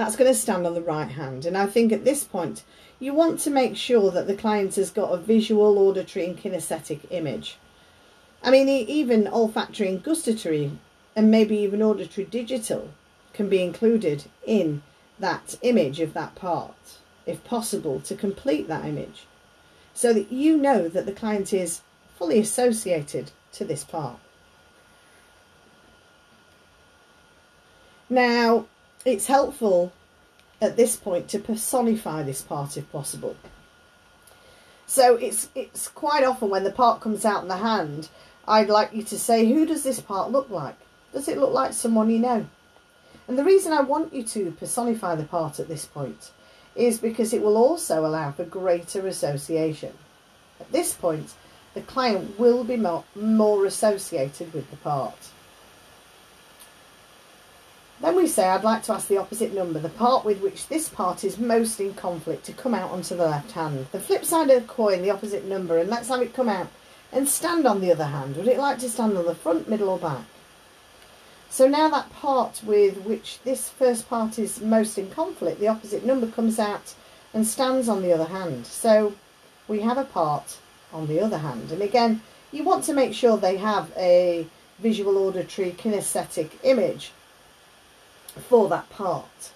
that's 0.00 0.16
going 0.16 0.32
to 0.32 0.38
stand 0.38 0.66
on 0.66 0.72
the 0.72 0.80
right 0.80 1.10
hand. 1.10 1.44
And 1.44 1.58
I 1.58 1.66
think 1.66 1.92
at 1.92 2.06
this 2.06 2.24
point, 2.24 2.64
you 2.98 3.12
want 3.12 3.38
to 3.40 3.50
make 3.50 3.76
sure 3.76 4.10
that 4.12 4.26
the 4.26 4.34
client 4.34 4.76
has 4.76 4.88
got 4.90 5.12
a 5.12 5.18
visual, 5.18 5.76
auditory, 5.76 6.24
and 6.24 6.38
kinesthetic 6.38 7.00
image. 7.10 7.58
I 8.42 8.50
mean, 8.50 8.66
even 8.66 9.28
olfactory 9.28 9.90
and 9.90 10.02
gustatory, 10.02 10.70
and 11.14 11.30
maybe 11.30 11.54
even 11.58 11.82
auditory 11.82 12.26
digital, 12.26 12.88
can 13.34 13.50
be 13.50 13.62
included 13.62 14.24
in 14.46 14.80
that 15.18 15.58
image 15.60 16.00
of 16.00 16.14
that 16.14 16.34
part, 16.34 16.96
if 17.26 17.44
possible, 17.44 18.00
to 18.00 18.16
complete 18.16 18.68
that 18.68 18.86
image, 18.86 19.26
so 19.92 20.14
that 20.14 20.32
you 20.32 20.56
know 20.56 20.88
that 20.88 21.04
the 21.04 21.12
client 21.12 21.52
is 21.52 21.82
fully 22.16 22.38
associated 22.38 23.32
to 23.52 23.66
this 23.66 23.84
part. 23.84 24.18
Now, 28.08 28.64
it's 29.04 29.26
helpful 29.26 29.92
at 30.60 30.76
this 30.76 30.96
point 30.96 31.28
to 31.28 31.38
personify 31.38 32.22
this 32.22 32.42
part 32.42 32.76
if 32.76 32.90
possible. 32.92 33.36
So 34.86 35.14
it's 35.16 35.48
it's 35.54 35.88
quite 35.88 36.24
often 36.24 36.50
when 36.50 36.64
the 36.64 36.72
part 36.72 37.00
comes 37.00 37.24
out 37.24 37.42
in 37.42 37.48
the 37.48 37.58
hand, 37.58 38.08
I'd 38.46 38.68
like 38.68 38.92
you 38.92 39.02
to 39.04 39.18
say, 39.18 39.46
who 39.46 39.64
does 39.64 39.84
this 39.84 40.00
part 40.00 40.32
look 40.32 40.50
like? 40.50 40.76
Does 41.12 41.28
it 41.28 41.38
look 41.38 41.52
like 41.52 41.72
someone 41.72 42.10
you 42.10 42.18
know? 42.18 42.46
And 43.28 43.38
the 43.38 43.44
reason 43.44 43.72
I 43.72 43.82
want 43.82 44.12
you 44.12 44.24
to 44.24 44.50
personify 44.52 45.14
the 45.14 45.24
part 45.24 45.60
at 45.60 45.68
this 45.68 45.86
point 45.86 46.32
is 46.74 46.98
because 46.98 47.32
it 47.32 47.42
will 47.42 47.56
also 47.56 48.04
allow 48.04 48.32
for 48.32 48.44
greater 48.44 49.06
association. 49.06 49.92
At 50.58 50.72
this 50.72 50.94
point, 50.94 51.34
the 51.74 51.82
client 51.82 52.38
will 52.38 52.64
be 52.64 52.76
more, 52.76 53.04
more 53.14 53.66
associated 53.66 54.52
with 54.52 54.70
the 54.70 54.76
part. 54.78 55.30
Then 58.00 58.16
we 58.16 58.26
say, 58.26 58.48
I'd 58.48 58.64
like 58.64 58.82
to 58.84 58.94
ask 58.94 59.08
the 59.08 59.18
opposite 59.18 59.52
number, 59.52 59.78
the 59.78 59.90
part 59.90 60.24
with 60.24 60.40
which 60.40 60.68
this 60.68 60.88
part 60.88 61.22
is 61.22 61.38
most 61.38 61.80
in 61.80 61.92
conflict, 61.92 62.44
to 62.46 62.52
come 62.54 62.74
out 62.74 62.90
onto 62.90 63.14
the 63.14 63.26
left 63.26 63.52
hand. 63.52 63.88
The 63.92 64.00
flip 64.00 64.24
side 64.24 64.48
of 64.48 64.62
the 64.62 64.68
coin, 64.68 65.02
the 65.02 65.10
opposite 65.10 65.44
number, 65.44 65.76
and 65.76 65.90
let's 65.90 66.08
have 66.08 66.22
it 66.22 66.32
come 66.32 66.48
out 66.48 66.68
and 67.12 67.28
stand 67.28 67.66
on 67.66 67.82
the 67.82 67.92
other 67.92 68.06
hand. 68.06 68.36
Would 68.36 68.48
it 68.48 68.58
like 68.58 68.78
to 68.78 68.88
stand 68.88 69.18
on 69.18 69.26
the 69.26 69.34
front, 69.34 69.68
middle 69.68 69.90
or 69.90 69.98
back? 69.98 70.24
So 71.50 71.68
now 71.68 71.90
that 71.90 72.10
part 72.12 72.62
with 72.64 72.96
which 73.02 73.40
this 73.42 73.68
first 73.68 74.08
part 74.08 74.38
is 74.38 74.62
most 74.62 74.96
in 74.96 75.10
conflict, 75.10 75.60
the 75.60 75.68
opposite 75.68 76.06
number 76.06 76.28
comes 76.28 76.58
out 76.58 76.94
and 77.34 77.46
stands 77.46 77.86
on 77.86 78.00
the 78.02 78.14
other 78.14 78.24
hand. 78.24 78.66
So 78.66 79.14
we 79.68 79.80
have 79.80 79.98
a 79.98 80.04
part 80.04 80.56
on 80.90 81.06
the 81.06 81.20
other 81.20 81.38
hand. 81.38 81.70
And 81.70 81.82
again, 81.82 82.22
you 82.50 82.64
want 82.64 82.84
to 82.84 82.94
make 82.94 83.12
sure 83.12 83.36
they 83.36 83.58
have 83.58 83.92
a 83.96 84.46
visual 84.78 85.18
auditory 85.18 85.72
kinesthetic 85.72 86.50
image 86.62 87.12
for 88.30 88.68
that 88.68 88.88
part. 88.90 89.52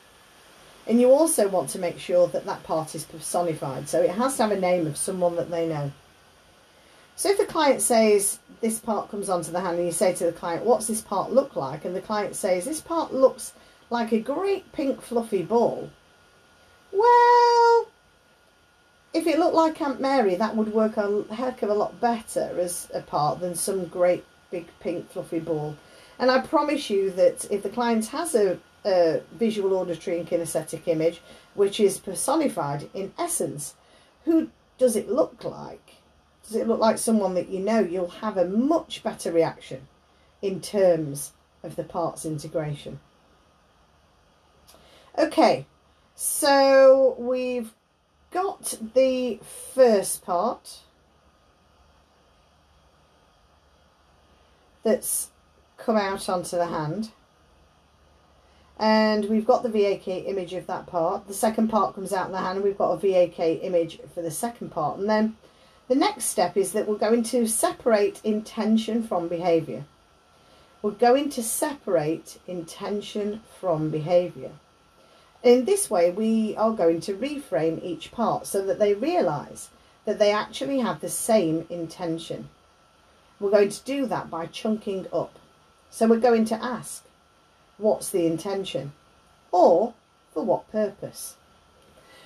And 0.87 1.00
you 1.00 1.10
also 1.10 1.48
want 1.48 1.70
to 1.70 1.78
make 1.78 1.98
sure 1.98 2.26
that 2.28 2.44
that 2.44 2.62
part 2.62 2.94
is 2.94 3.04
personified. 3.04 3.88
So 3.88 4.02
it 4.02 4.10
has 4.10 4.37
to 4.37 4.42
have 4.42 4.52
a 4.52 4.60
name 4.60 4.87
of 4.87 4.96
someone 4.96 5.37
that 5.37 5.50
they 5.50 5.66
know. 5.66 5.92
So 7.16 7.30
if 7.30 7.38
the 7.38 7.46
client 7.46 7.80
says 7.80 8.38
this 8.60 8.80
part 8.80 9.10
comes 9.10 9.28
onto 9.28 9.52
the 9.52 9.60
hand 9.60 9.78
and 9.78 9.87
you 9.87 9.92
say 9.92 10.14
to 10.14 10.26
the 10.26 10.32
client, 10.32 10.64
what's 10.64 10.87
this 10.87 11.00
part 11.00 11.32
look 11.32 11.56
like? 11.56 11.84
And 11.84 11.94
the 11.94 12.00
client 12.00 12.34
says, 12.34 12.64
this 12.64 12.80
part 12.80 13.14
looks 13.14 13.52
like 13.88 14.12
a 14.12 14.18
great 14.18 14.70
pink 14.72 15.00
fluffy 15.00 15.42
ball. 15.42 15.90
Well, 16.92 17.87
if 19.12 19.26
it 19.26 19.38
looked 19.38 19.54
like 19.54 19.80
Aunt 19.80 20.00
Mary, 20.00 20.34
that 20.34 20.56
would 20.56 20.72
work 20.72 20.96
a 20.96 21.24
heck 21.32 21.62
of 21.62 21.70
a 21.70 21.74
lot 21.74 22.00
better 22.00 22.58
as 22.58 22.90
a 22.92 23.00
part 23.00 23.40
than 23.40 23.54
some 23.54 23.87
great 23.87 24.24
big 24.50 24.66
pink 24.80 25.10
fluffy 25.10 25.40
ball. 25.40 25.76
And 26.18 26.31
I 26.31 26.40
promise 26.40 26.90
you 26.90 27.11
that 27.12 27.50
if 27.50 27.62
the 27.62 27.68
client 27.68 28.07
has 28.07 28.35
a, 28.35 28.59
a 28.85 29.20
visual, 29.33 29.74
auditory 29.74 30.18
and 30.18 30.29
kinesthetic 30.29 30.87
image, 30.87 31.20
which 31.55 31.81
is 31.81 31.98
personified 31.98 32.88
in 32.94 33.12
essence, 33.18 33.74
who 34.24 34.50
does 34.79 34.96
it 34.96 35.09
look 35.09 35.44
like? 35.44 35.94
Does 36.44 36.57
it 36.57 36.68
look 36.68 36.81
like 36.81 36.98
someone 36.98 37.35
that 37.35 37.48
you 37.48 37.61
know? 37.61 37.81
You'll 37.81 38.09
have 38.09 38.37
a 38.37 38.44
much 38.44 39.03
better 39.03 39.33
reaction 39.33 39.88
in 40.42 40.61
terms 40.61 41.33
of 41.62 41.77
the 41.77 41.85
parts 41.85 42.24
integration. 42.27 43.00
Okay, 45.16 45.66
so 46.14 47.16
we've 47.18 47.72
got 48.31 48.79
the 48.94 49.38
first 49.74 50.24
part 50.24 50.81
that's 54.83 55.31
come 55.85 55.97
out 55.97 56.29
onto 56.29 56.57
the 56.57 56.66
hand. 56.66 57.11
And 58.79 59.27
we've 59.27 59.47
got 59.47 59.62
the 59.62 59.68
VAK 59.68 60.09
image 60.09 60.53
of 60.55 60.66
that 60.66 60.87
part. 60.87 61.29
The 61.29 61.35
second 61.35 61.68
part 61.68 61.94
comes 61.94 62.12
out 62.12 62.27
in 62.27 62.33
the 62.33 62.38
hand 62.38 62.57
and 62.57 62.64
we've 62.64 62.79
got 62.79 62.92
a 62.92 62.97
VAK 62.97 63.62
image 63.62 64.01
for 64.14 64.23
the 64.23 64.31
second 64.31 64.70
part. 64.70 64.99
And 64.99 65.09
then 65.09 65.37
the 65.87 65.94
next 65.94 66.25
step 66.25 66.57
is 66.57 66.73
that 66.73 66.88
we're 66.88 66.97
going 66.97 67.23
to 67.25 67.47
separate 67.47 68.20
intention 68.25 69.03
from 69.03 69.29
behaviour. 69.29 69.85
We're 70.83 70.90
going 70.90 71.31
to 71.31 71.42
separate 71.42 72.38
intention 72.47 73.42
from 73.61 73.90
behaviour. 73.90 74.53
In 75.42 75.66
this 75.66 75.90
way, 75.90 76.11
we 76.11 76.57
are 76.57 76.73
going 76.73 77.01
to 77.03 77.14
reframe 77.14 77.83
each 77.83 78.11
part 78.11 78.47
so 78.47 78.64
that 78.66 78.79
they 78.79 78.94
realise 78.94 79.68
that 80.05 80.18
they 80.18 80.33
actually 80.33 80.81
have 80.81 81.01
the 81.01 81.09
same 81.09 81.66
intention. 81.70 82.49
We're 83.38 83.51
going 83.51 83.68
to 83.68 83.85
do 83.85 84.07
that 84.07 84.31
by 84.31 84.47
chunking 84.47 85.07
up. 85.12 85.38
So 85.94 86.09
we're 86.09 86.18
going 86.18 86.44
to 86.46 86.61
ask, 86.61 87.04
what's 87.78 88.11
the 88.11 88.26
intention? 88.26 88.90
Or 89.52 89.94
for 90.33 90.44
what 90.44 90.68
purpose? 90.72 91.37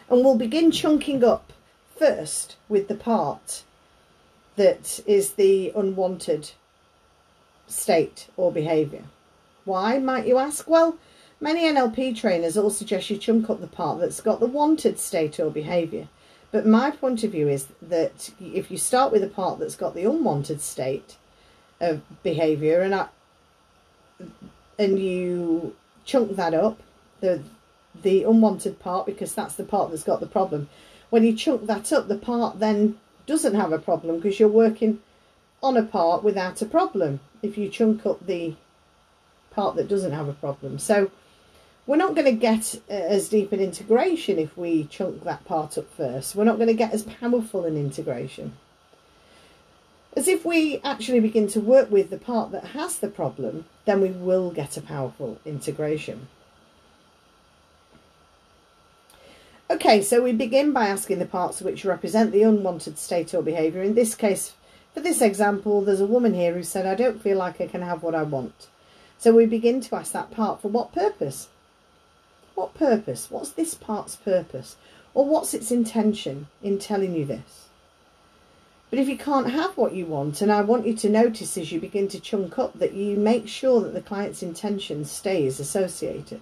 And 0.09 0.25
we'll 0.25 0.39
begin 0.39 0.71
chunking 0.71 1.23
up 1.23 1.53
first 1.95 2.57
with 2.71 2.89
the 2.89 2.95
part 2.95 3.65
that 4.57 5.01
is 5.07 5.33
the 5.33 5.71
unwanted 5.77 6.53
state 7.67 8.29
or 8.39 8.51
behaviour. 8.51 9.05
Why, 9.67 9.99
might 9.99 10.27
you 10.27 10.39
ask? 10.39 10.67
Well, 10.67 10.97
many 11.39 11.65
NLP 11.65 12.17
trainers 12.17 12.57
all 12.57 12.71
suggest 12.71 13.11
you 13.11 13.19
chunk 13.19 13.51
up 13.51 13.61
the 13.61 13.67
part 13.67 14.01
that's 14.01 14.23
got 14.23 14.41
the 14.41 14.47
wanted 14.47 14.99
state 14.99 15.39
or 15.39 15.51
behaviour. 15.51 16.09
But 16.51 16.65
my 16.65 16.91
point 16.91 17.23
of 17.23 17.33
view 17.33 17.49
is 17.49 17.67
that 17.83 18.31
if 18.41 18.71
you 18.71 18.79
start 18.79 19.13
with 19.13 19.23
a 19.23 19.29
part 19.29 19.59
that's 19.59 19.77
got 19.77 19.95
the 19.95 20.07
unwanted 20.07 20.63
state 20.63 21.17
of 21.83 22.01
behaviour 22.23 22.81
and 22.81 22.95
I, 22.95 23.09
and 24.79 24.99
you 24.99 25.75
chunk 26.05 26.37
that 26.37 26.55
up, 26.55 26.81
the 27.21 27.43
the 28.03 28.23
unwanted 28.23 28.79
part, 28.79 29.07
because 29.07 29.35
that's 29.35 29.55
the 29.55 29.65
part 29.65 29.91
that's 29.91 30.05
got 30.05 30.21
the 30.21 30.27
problem. 30.27 30.69
When 31.11 31.25
you 31.25 31.35
chunk 31.35 31.67
that 31.67 31.93
up, 31.93 32.09
the 32.09 32.17
part 32.17 32.61
then 32.61 32.99
doesn't 33.27 33.55
have 33.55 33.73
a 33.73 33.79
problem 33.79 34.17
because 34.17 34.39
you're 34.39 34.49
working 34.49 35.01
on 35.63 35.77
a 35.77 35.83
part 35.83 36.23
without 36.23 36.63
a 36.63 36.67
problem 36.67 37.21
if 37.43 37.59
you 37.59 37.69
chunk 37.69 38.07
up 38.07 38.25
the 38.27 38.55
part 39.51 39.75
that 39.77 39.89
doesn't 39.89 40.13
have 40.13 40.29
a 40.29 40.33
problem. 40.33 40.79
So 40.79 41.11
we're 41.87 41.97
not 41.97 42.15
going 42.15 42.27
to 42.27 42.33
get 42.33 42.81
uh, 42.89 42.93
as 42.93 43.29
deep 43.29 43.51
an 43.53 43.61
integration 43.61 44.39
if 44.39 44.57
we 44.57 44.85
chunk 44.85 45.25
that 45.25 45.45
part 45.45 45.77
up 45.77 45.91
first. 45.95 46.37
We're 46.37 46.45
not 46.45 46.57
going 46.57 46.69
to 46.69 46.75
get 46.75 46.93
as 46.93 47.03
powerful 47.03 47.65
an 47.65 47.77
integration 47.77 48.53
as 50.19 50.27
if 50.27 50.45
we 50.45 50.81
actually 50.83 51.21
begin 51.21 51.47
to 51.47 51.61
work 51.61 51.89
with 51.93 52.11
the 52.11 52.19
part 52.19 52.51
that 52.51 52.65
has 52.65 52.99
the 52.99 53.07
problem, 53.07 53.65
then 53.85 54.01
we 54.01 54.09
will 54.09 54.51
get 54.51 54.77
a 54.77 54.81
powerful 54.81 55.39
integration. 55.45 56.27
Okay, 59.71 60.03
so 60.03 60.21
we 60.21 60.33
begin 60.33 60.73
by 60.73 60.89
asking 60.89 61.21
the 61.21 61.25
parts 61.25 61.63
which 61.63 61.85
represent 61.85 62.33
the 62.33 62.43
unwanted 62.43 62.99
state 62.99 63.33
or 63.33 63.43
behaviour. 63.43 63.81
In 63.81 63.95
this 63.95 64.17
case, 64.17 64.55
for 64.93 64.99
this 64.99 65.23
example, 65.23 65.83
there's 65.83 66.01
a 66.01 66.07
woman 66.07 66.35
here 66.35 66.55
who 66.55 66.65
said, 66.65 66.85
I 66.85 66.97
don't 66.97 67.23
feel 67.23 67.39
like 67.39 67.61
I 67.61 67.69
can 67.69 67.83
have 67.83 68.03
what 68.03 68.17
I 68.17 68.25
want. 68.25 68.67
So 69.19 69.33
we 69.33 69.47
begin 69.47 69.81
to 69.83 69.95
ask 69.95 70.11
that 70.11 70.33
part, 70.33 70.61
for 70.61 70.67
what 70.67 70.93
purpose? 70.93 71.47
What 72.57 72.75
purpose? 72.75 73.31
What's 73.31 73.51
this 73.51 73.75
part's 73.75 74.17
purpose? 74.17 74.75
Or 75.15 75.25
what's 75.25 75.55
its 75.55 75.71
intention 75.71 76.49
in 76.61 76.81
telling 76.81 77.15
you 77.15 77.25
this? 77.25 77.68
But 78.91 78.99
if 78.99 79.09
you 79.09 79.19
can't 79.19 79.51
have 79.51 79.77
what 79.77 79.93
you 79.93 80.07
want, 80.07 80.41
and 80.41 80.51
I 80.51 80.63
want 80.63 80.87
you 80.87 80.95
to 80.95 81.11
notice 81.11 81.59
as 81.59 81.71
you 81.71 81.81
begin 81.81 82.09
to 82.09 82.21
chunk 82.21 82.59
up 82.59 82.79
that 82.79 82.95
you 82.95 83.17
make 83.17 83.47
sure 83.47 83.83
that 83.83 83.93
the 83.93 84.01
client's 84.01 84.43
intention 84.43 85.05
stays 85.05 85.61
associated. 85.61 86.41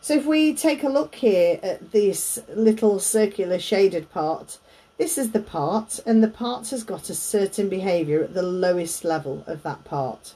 So 0.00 0.14
if 0.14 0.24
we 0.24 0.54
take 0.54 0.82
a 0.82 0.88
look 0.88 1.16
here 1.16 1.58
at 1.62 1.90
this 1.92 2.38
little 2.54 3.00
circular 3.00 3.58
shaded 3.58 4.10
part, 4.10 4.58
this 4.98 5.18
is 5.18 5.32
the 5.32 5.40
part 5.40 6.00
and 6.06 6.22
the 6.22 6.28
part 6.28 6.70
has 6.70 6.84
got 6.84 7.10
a 7.10 7.14
certain 7.14 7.68
behaviour 7.68 8.22
at 8.22 8.32
the 8.32 8.42
lowest 8.42 9.04
level 9.04 9.44
of 9.46 9.62
that 9.64 9.84
part. 9.84 10.34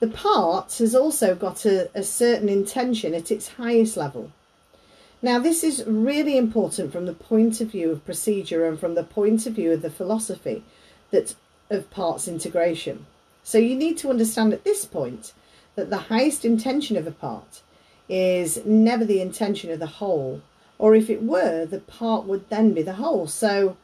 The 0.00 0.08
part 0.08 0.78
has 0.78 0.94
also 0.94 1.34
got 1.34 1.64
a, 1.64 1.88
a 1.94 2.02
certain 2.02 2.48
intention 2.48 3.14
at 3.14 3.30
its 3.30 3.48
highest 3.48 3.96
level. 3.96 4.32
Now, 5.24 5.38
this 5.38 5.64
is 5.64 5.82
really 5.86 6.36
important 6.36 6.92
from 6.92 7.06
the 7.06 7.14
point 7.14 7.62
of 7.62 7.68
view 7.68 7.90
of 7.90 8.04
procedure 8.04 8.66
and 8.66 8.78
from 8.78 8.94
the 8.94 9.02
point 9.02 9.46
of 9.46 9.54
view 9.54 9.72
of 9.72 9.80
the 9.80 9.88
philosophy 9.88 10.62
that 11.12 11.34
of 11.70 11.88
parts 11.88 12.28
integration. 12.28 13.06
So 13.42 13.56
you 13.56 13.74
need 13.74 13.96
to 13.98 14.10
understand 14.10 14.52
at 14.52 14.64
this 14.64 14.84
point 14.84 15.32
that 15.76 15.88
the 15.88 16.12
highest 16.12 16.44
intention 16.44 16.98
of 16.98 17.06
a 17.06 17.10
part 17.10 17.62
is 18.06 18.66
never 18.66 19.06
the 19.06 19.22
intention 19.22 19.70
of 19.70 19.78
the 19.78 19.96
whole, 19.96 20.42
or 20.76 20.94
if 20.94 21.08
it 21.08 21.22
were, 21.22 21.64
the 21.64 21.80
part 21.80 22.26
would 22.26 22.50
then 22.50 22.74
be 22.74 22.82
the 22.82 23.00
whole. 23.00 23.26
So 23.26 23.78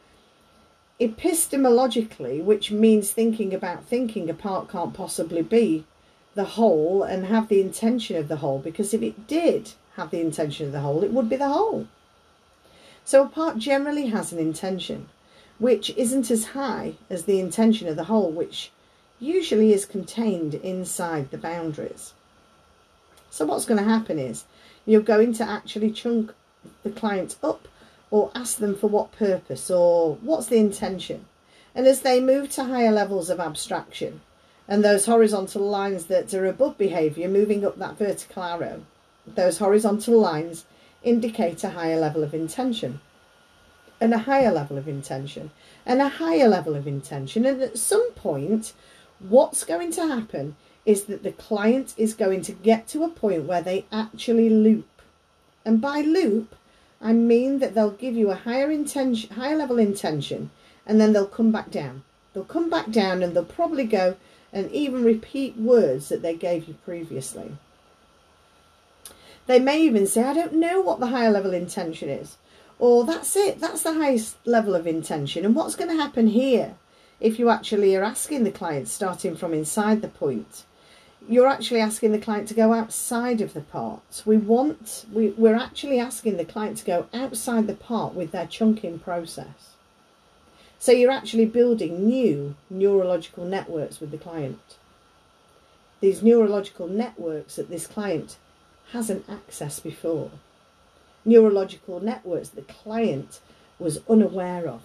epistemologically, 1.01 2.45
which 2.45 2.71
means 2.71 3.13
thinking 3.13 3.55
about 3.55 3.87
thinking, 3.87 4.29
a 4.29 4.35
part 4.35 4.69
can't 4.69 4.93
possibly 4.93 5.41
be 5.41 5.87
the 6.35 6.61
whole 6.61 7.03
and 7.03 7.25
have 7.25 7.49
the 7.49 7.63
intention 7.63 8.19
of 8.19 8.29
the 8.29 8.37
whole 8.37 8.59
because 8.59 8.93
if 8.93 9.01
it 9.01 9.27
did 9.27 9.73
have 9.97 10.11
the 10.11 10.21
intention 10.21 10.67
of 10.67 10.73
the 10.73 10.81
whole, 10.81 11.03
it 11.03 11.13
would 11.13 11.29
be 11.29 11.37
the 11.37 11.49
whole. 11.49 11.87
So 13.05 13.25
a 13.25 13.29
part 13.29 13.59
generally 13.59 14.07
has 14.07 14.33
an 14.33 14.39
intention 14.39 15.09
which 15.59 15.91
isn't 15.91 16.31
as 16.31 16.47
high 16.47 16.95
as 17.11 17.25
the 17.25 17.39
intention 17.39 17.87
of 17.87 17.97
the 17.97 18.05
whole, 18.05 18.31
which 18.31 18.71
usually 19.21 19.73
is 19.73 19.85
contained 19.85 20.55
inside 20.55 21.31
the 21.31 21.39
boundaries. 21.39 22.15
So 23.31 23.45
what's 23.45 23.67
going 23.67 23.79
to 23.79 23.89
happen 23.89 24.19
is 24.19 24.45
you're 24.87 25.03
going 25.03 25.35
to 25.35 25.49
actually 25.49 25.91
chunk 25.91 26.33
the 26.83 26.91
client 26.91 27.37
up 27.43 27.69
or 28.11 28.31
ask 28.35 28.57
them 28.57 28.75
for 28.75 28.89
what 28.89 29.13
purpose 29.13 29.71
or 29.71 30.17
what's 30.17 30.47
the 30.47 30.57
intention. 30.57 31.27
And 31.75 31.87
as 31.87 32.01
they 32.01 32.21
move 32.21 32.51
to 32.51 32.65
higher 32.65 32.91
levels 32.91 33.31
of 33.31 33.39
abstraction 33.39 34.23
and 34.67 34.83
those 34.83 35.07
horizontal 35.07 35.69
lines 35.69 36.07
that 36.07 36.33
are 36.35 36.47
above 36.47 36.79
behaviour 36.79 37.29
moving 37.29 37.65
up 37.65 37.79
that 37.79 37.99
vertical 37.99 38.43
arrow, 38.43 38.83
those 39.37 39.59
horizontal 39.59 40.19
lines 40.19 40.65
indicate 41.03 41.65
a 41.65 41.71
higher 41.71 41.99
level 41.99 42.23
of 42.23 42.35
intention 42.35 43.01
and 44.01 44.15
a 44.15 44.19
higher 44.19 44.51
level 44.51 44.79
of 44.79 44.89
intention 44.89 45.51
and 45.85 46.01
a 46.01 46.09
higher 46.09 46.49
level 46.49 46.75
of 46.75 46.87
intention. 46.87 47.45
And 47.45 47.61
at 47.63 47.79
some 47.79 48.11
point, 48.13 48.73
what's 49.19 49.65
going 49.65 49.93
to 49.93 50.07
happen 50.07 50.57
is 50.87 51.05
that 51.05 51.23
the 51.23 51.33
client 51.33 51.95
is 51.97 52.15
going 52.15 52.43
to 52.43 52.53
get 52.53 52.89
to 52.89 53.05
a 53.05 53.09
point 53.09 53.45
where 53.45 53.63
they 53.63 53.85
actually 53.93 54.49
loop. 54.49 55.03
And 55.65 55.81
by 55.81 56.01
loop, 56.01 56.55
I 57.01 57.13
mean 57.13 57.59
that 57.59 57.75
they'll 57.75 57.91
give 57.91 58.15
you 58.15 58.31
a 58.31 58.35
higher 58.35 58.71
intention, 58.71 59.35
higher 59.35 59.57
level 59.57 59.79
intention, 59.79 60.51
and 60.87 61.01
then 61.01 61.13
they'll 61.13 61.27
come 61.27 61.53
back 61.53 61.71
down. 61.71 62.03
They'll 62.33 62.45
come 62.45 62.71
back 62.71 62.91
down 62.91 63.23
and 63.23 63.35
they'll 63.35 63.45
probably 63.45 63.85
go 63.85 64.17
and 64.53 64.71
even 64.73 65.05
repeat 65.05 65.57
words 65.57 66.09
that 66.09 66.23
they 66.23 66.35
gave 66.35 66.67
you 66.67 66.75
previously. 66.85 67.53
They 69.51 69.59
may 69.59 69.83
even 69.83 70.07
say, 70.07 70.23
I 70.23 70.33
don't 70.33 70.53
know 70.53 70.81
what 70.81 71.01
the 71.01 71.09
higher 71.09 71.33
level 71.33 71.53
intention 71.53 72.09
is. 72.09 72.37
Or 72.79 73.05
that's 73.05 73.35
it, 73.35 73.59
that's 73.59 73.83
the 73.83 73.95
highest 73.95 74.37
level 74.47 74.77
of 74.77 74.87
intention. 74.87 75.45
And 75.45 75.57
what's 75.57 75.75
going 75.75 75.91
to 75.91 76.01
happen 76.01 76.29
here 76.29 76.77
if 77.19 77.37
you 77.37 77.51
actually 77.51 77.97
are 77.97 78.05
asking 78.05 78.45
the 78.45 78.53
client 78.53 78.87
starting 78.87 79.35
from 79.35 79.53
inside 79.53 80.03
the 80.03 80.09
point? 80.09 80.63
You're 81.29 81.49
actually 81.49 81.81
asking 81.81 82.13
the 82.13 82.21
client 82.21 82.47
to 82.47 82.55
go 82.55 82.73
outside 82.73 83.41
of 83.41 83.53
the 83.53 83.61
part. 83.61 84.23
We 84.25 84.37
want, 84.37 85.07
we, 85.13 85.31
we're 85.31 85.57
actually 85.57 85.99
asking 85.99 86.37
the 86.37 86.45
client 86.45 86.77
to 86.77 86.85
go 86.85 87.09
outside 87.13 87.67
the 87.67 87.75
part 87.75 88.15
with 88.15 88.31
their 88.31 88.47
chunking 88.47 89.01
process. 89.01 89.75
So 90.79 90.93
you're 90.93 91.11
actually 91.11 91.47
building 91.47 92.07
new 92.07 92.55
neurological 92.71 93.45
networks 93.45 93.99
with 93.99 94.13
the 94.13 94.17
client. 94.17 94.77
These 96.01 96.23
neurological 96.23 96.87
networks 96.87 97.57
that 97.57 97.69
this 97.69 97.89
client 97.89 98.37
hasn't 98.93 99.27
accessed 99.29 99.83
before 99.83 100.31
neurological 101.25 102.01
networks 102.01 102.49
the 102.49 102.63
client 102.63 103.41
was 103.79 104.01
unaware 104.09 104.67
of 104.67 104.83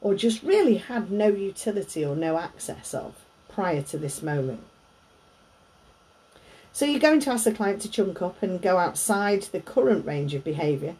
or 0.00 0.14
just 0.14 0.42
really 0.42 0.76
had 0.76 1.10
no 1.10 1.28
utility 1.28 2.04
or 2.04 2.14
no 2.14 2.38
access 2.38 2.94
of 2.94 3.14
prior 3.48 3.82
to 3.82 3.98
this 3.98 4.22
moment. 4.22 4.62
So 6.72 6.84
you're 6.84 7.00
going 7.00 7.20
to 7.20 7.32
ask 7.32 7.44
the 7.44 7.52
client 7.52 7.82
to 7.82 7.90
chunk 7.90 8.22
up 8.22 8.40
and 8.42 8.62
go 8.62 8.78
outside 8.78 9.42
the 9.42 9.60
current 9.60 10.06
range 10.06 10.34
of 10.34 10.44
behaviour 10.44 10.94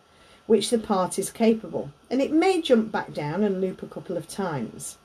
which 0.46 0.70
the 0.70 0.78
part 0.78 1.18
is 1.18 1.30
capable 1.30 1.90
and 2.10 2.22
it 2.22 2.32
may 2.32 2.60
jump 2.62 2.90
back 2.90 3.12
down 3.12 3.44
and 3.44 3.60
loop 3.60 3.82
a 3.82 3.86
couple 3.86 4.16
of 4.16 4.28
times. 4.28 4.96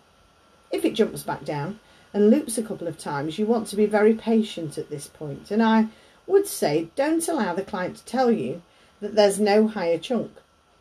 If 0.72 0.86
it 0.86 0.94
jumps 0.94 1.22
back 1.22 1.44
down 1.44 1.80
and 2.14 2.30
loops 2.30 2.58
a 2.58 2.64
couple 2.64 2.88
of 2.88 2.98
times 2.98 3.38
you 3.38 3.46
want 3.46 3.68
to 3.68 3.76
be 3.76 3.86
very 3.86 4.14
patient 4.14 4.78
at 4.78 4.90
this 4.90 5.08
point 5.08 5.52
and 5.52 5.62
I 5.62 5.88
would 6.28 6.48
say 6.48 6.90
don't 6.96 7.28
allow 7.28 7.54
the 7.54 7.64
client 7.64 7.98
to 7.98 8.06
tell 8.06 8.32
you 8.32 8.62
that 9.02 9.16
there's 9.16 9.40
no 9.40 9.68
higher 9.68 9.98
chunk. 9.98 10.32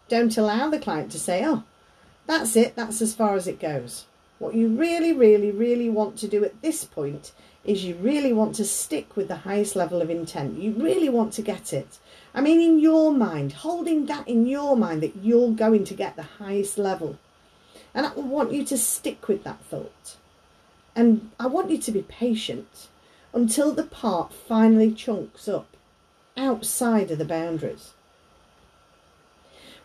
Don't 0.09 0.37
allow 0.37 0.68
the 0.68 0.78
client 0.78 1.11
to 1.12 1.18
say, 1.18 1.44
oh, 1.44 1.64
that's 2.26 2.57
it, 2.57 2.76
that's 2.76 3.02
as 3.02 3.14
far 3.14 3.35
as 3.35 3.46
it 3.46 3.61
goes. 3.61 4.07
What 4.38 4.55
you 4.55 4.68
really, 4.68 5.12
really, 5.12 5.50
really 5.50 5.88
want 5.88 6.18
to 6.18 6.28
do 6.28 6.44
at 6.44 6.61
this 6.62 6.85
point 6.85 7.33
is 7.64 7.85
you 7.85 7.94
really 7.94 8.33
want 8.33 8.57
to 8.57 8.64
stick 8.64 9.16
with 9.16 9.28
the 9.28 9.37
highest 9.37 9.76
level 9.76 10.02
of 10.02 10.11
intent. 10.11 10.61
You 10.61 10.72
really 10.72 11.09
want 11.09 11.33
to 11.35 11.42
get 11.42 11.72
it. 11.72 11.98
I 12.35 12.40
mean, 12.40 12.61
in 12.61 12.81
your 12.81 13.12
mind, 13.12 13.52
holding 13.52 14.07
that 14.07 14.26
in 14.26 14.46
your 14.46 14.76
mind 14.76 15.02
that 15.02 15.16
you're 15.22 15.52
going 15.52 15.85
to 15.85 15.94
get 15.94 16.16
the 16.16 16.22
highest 16.22 16.78
level. 16.78 17.18
And 17.94 18.07
I 18.07 18.12
want 18.14 18.52
you 18.52 18.64
to 18.64 18.78
stick 18.78 19.28
with 19.28 19.44
that 19.44 19.61
thought. 19.66 20.16
And 20.96 21.31
I 21.38 21.46
want 21.46 21.70
you 21.70 21.78
to 21.78 21.92
be 21.92 22.02
patient 22.02 22.88
until 23.32 23.72
the 23.72 23.82
part 23.82 24.32
finally 24.32 24.92
chunks 24.92 25.48
up 25.48 25.76
outside 26.36 27.10
of 27.10 27.18
the 27.18 27.24
boundaries. 27.24 27.92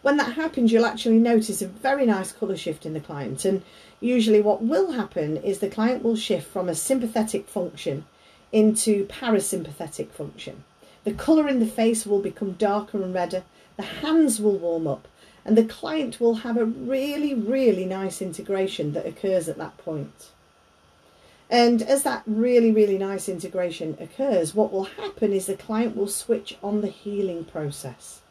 When 0.02 0.18
that 0.18 0.34
happens, 0.34 0.72
you'll 0.72 0.86
actually 0.86 1.18
notice 1.18 1.62
a 1.62 1.68
very 1.68 2.06
nice 2.06 2.32
colour 2.32 2.56
shift 2.56 2.86
in 2.86 2.94
the 2.94 3.00
client. 3.00 3.44
And 3.46 3.64
usually 4.00 4.42
what 4.42 4.62
will 4.62 4.92
happen 4.92 5.38
is 5.38 5.60
the 5.60 5.70
client 5.70 6.04
will 6.04 6.16
shift 6.16 6.48
from 6.48 6.70
a 6.70 6.76
sympathetic 6.76 7.48
function 7.48 8.06
into 8.52 9.06
parasympathetic 9.08 10.10
function. 10.12 10.64
The 11.04 11.14
colour 11.14 11.48
in 11.48 11.60
the 11.60 11.66
face 11.66 12.06
will 12.06 12.22
become 12.22 12.54
darker 12.54 13.02
and 13.02 13.14
redder. 13.14 13.44
The 13.76 13.84
hands 13.84 14.40
will 14.40 14.58
warm 14.58 14.88
up 14.88 15.08
and 15.48 15.58
the 15.58 15.64
client 15.64 16.20
will 16.20 16.36
have 16.36 16.58
a 16.58 16.66
really, 16.66 17.34
really 17.34 17.86
nice 17.86 18.22
integration 18.22 18.92
that 18.92 19.06
occurs 19.06 19.48
at 19.48 19.58
that 19.58 19.78
point. 19.78 20.32
And 21.50 21.82
as 21.82 22.04
that 22.04 22.24
really, 22.26 22.72
really 22.72 22.98
nice 22.98 23.30
integration 23.30 23.98
occurs, 24.00 24.54
what 24.54 24.72
will 24.72 24.84
happen 24.84 25.32
is 25.32 25.46
the 25.46 25.56
client 25.56 25.96
will 25.96 26.08
switch 26.08 26.58
on 26.62 26.82
the 26.82 26.88
healing 26.88 27.46
process 27.46 28.22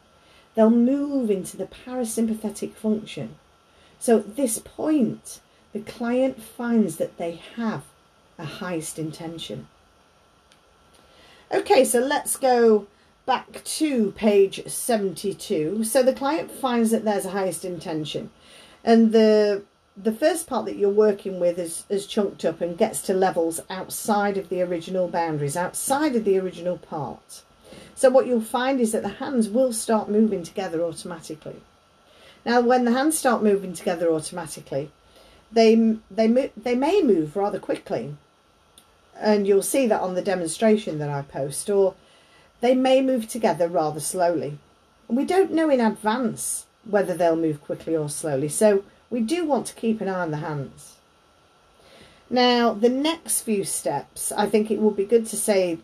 they'll 0.57 0.71
move 0.71 1.29
into 1.29 1.55
the 1.55 1.67
parasympathetic 1.67 2.73
function. 2.73 3.35
So 3.99 4.17
at 4.17 4.35
this 4.35 4.57
point, 4.57 5.39
the 5.71 5.79
client 5.79 6.41
finds 6.41 6.97
that 6.97 7.17
they 7.19 7.39
have 7.55 7.83
a 8.39 8.45
highest 8.45 8.97
intention. 8.97 9.67
Okay, 11.53 11.85
so 11.85 11.99
let's 11.99 12.35
go 12.35 12.87
back 13.27 13.63
to 13.63 14.11
page 14.13 14.65
72. 14.67 15.83
So 15.83 16.01
the 16.01 16.13
client 16.13 16.49
finds 16.49 16.89
that 16.89 17.05
there's 17.05 17.25
a 17.25 17.31
highest 17.31 17.63
intention. 17.63 18.31
And 18.83 19.11
the 19.11 19.61
the 20.01 20.11
first 20.11 20.45
part 20.45 20.65
that 20.65 20.77
you're 20.77 20.89
working 20.89 21.39
with 21.39 21.57
is, 21.57 21.83
is 21.89 22.05
chunked 22.05 22.45
up 22.45 22.61
and 22.61 22.77
gets 22.77 23.01
to 23.01 23.13
levels 23.13 23.59
outside 23.69 24.37
of 24.37 24.49
the 24.49 24.61
original 24.61 25.07
boundaries, 25.07 25.57
outside 25.57 26.15
of 26.15 26.23
the 26.23 26.37
original 26.37 26.77
part. 26.77 27.41
So 27.95 28.09
what 28.09 28.27
you'll 28.27 28.41
find 28.41 28.79
is 28.79 28.91
that 28.91 29.01
the 29.01 29.09
hands 29.09 29.49
will 29.49 29.73
start 29.73 30.09
moving 30.09 30.43
together 30.43 30.83
automatically. 30.83 31.61
Now, 32.45 32.61
when 32.61 32.85
the 32.85 32.91
hands 32.91 33.17
start 33.17 33.43
moving 33.43 33.73
together 33.73 34.11
automatically, 34.11 34.91
they 35.51 35.97
they 36.11 36.51
they 36.55 36.75
may 36.75 37.01
move 37.01 37.35
rather 37.35 37.59
quickly, 37.59 38.15
and 39.19 39.47
you'll 39.47 39.63
see 39.63 39.87
that 39.87 40.01
on 40.01 40.13
the 40.13 40.21
demonstration 40.21 40.99
that 40.99 41.09
I 41.09 41.23
post, 41.23 41.69
or 41.69 41.95
they 42.61 42.75
may 42.75 43.01
move 43.01 43.27
together 43.27 43.67
rather 43.67 43.99
slowly. 43.99 44.59
And 45.07 45.17
we 45.17 45.25
don't 45.25 45.51
know 45.51 45.69
in 45.69 45.81
advance 45.81 46.65
whether 46.85 47.15
they'll 47.15 47.35
move 47.35 47.63
quickly 47.63 47.95
or 47.95 48.09
slowly, 48.09 48.47
so 48.47 48.83
we 49.09 49.21
do 49.21 49.45
want 49.45 49.67
to 49.67 49.75
keep 49.75 50.01
an 50.01 50.07
eye 50.07 50.21
on 50.21 50.31
the 50.31 50.37
hands. 50.37 50.95
Now, 52.29 52.73
the 52.73 52.89
next 52.89 53.41
few 53.41 53.63
steps, 53.63 54.31
I 54.31 54.47
think 54.47 54.69
it 54.69 54.79
would 54.79 54.97
be 54.97 55.05
good 55.05 55.27
to 55.27 55.37
say 55.37 55.79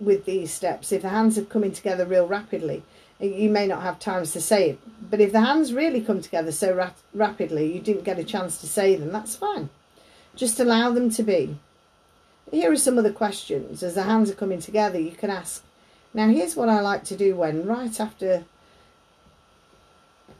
with 0.00 0.24
these 0.24 0.52
steps. 0.52 0.90
If 0.90 1.02
the 1.02 1.08
hands 1.08 1.38
are 1.38 1.44
coming 1.44 1.72
together 1.72 2.04
real 2.04 2.26
rapidly, 2.26 2.82
you 3.20 3.48
may 3.48 3.66
not 3.66 3.82
have 3.82 4.00
times 4.00 4.32
to 4.32 4.40
say 4.40 4.70
it. 4.70 4.78
But 5.08 5.20
if 5.20 5.30
the 5.30 5.40
hands 5.40 5.72
really 5.72 6.00
come 6.00 6.20
together 6.20 6.50
so 6.50 6.74
ra 6.74 6.90
rapidly, 7.12 7.72
you 7.72 7.80
didn't 7.80 8.04
get 8.04 8.18
a 8.18 8.24
chance 8.24 8.58
to 8.58 8.66
say 8.66 8.96
them, 8.96 9.12
that's 9.12 9.36
fine. 9.36 9.70
Just 10.34 10.58
allow 10.58 10.90
them 10.90 11.10
to 11.10 11.22
be. 11.22 11.56
Here 12.50 12.72
are 12.72 12.76
some 12.76 12.98
of 12.98 13.04
the 13.04 13.12
questions. 13.12 13.82
As 13.82 13.94
the 13.94 14.02
hands 14.02 14.30
are 14.30 14.34
coming 14.34 14.60
together, 14.60 14.98
you 14.98 15.12
can 15.12 15.30
ask, 15.30 15.62
now 16.12 16.28
here's 16.28 16.56
what 16.56 16.68
I 16.68 16.80
like 16.80 17.04
to 17.04 17.16
do 17.16 17.36
when 17.36 17.66
right 17.66 18.00
after 18.00 18.44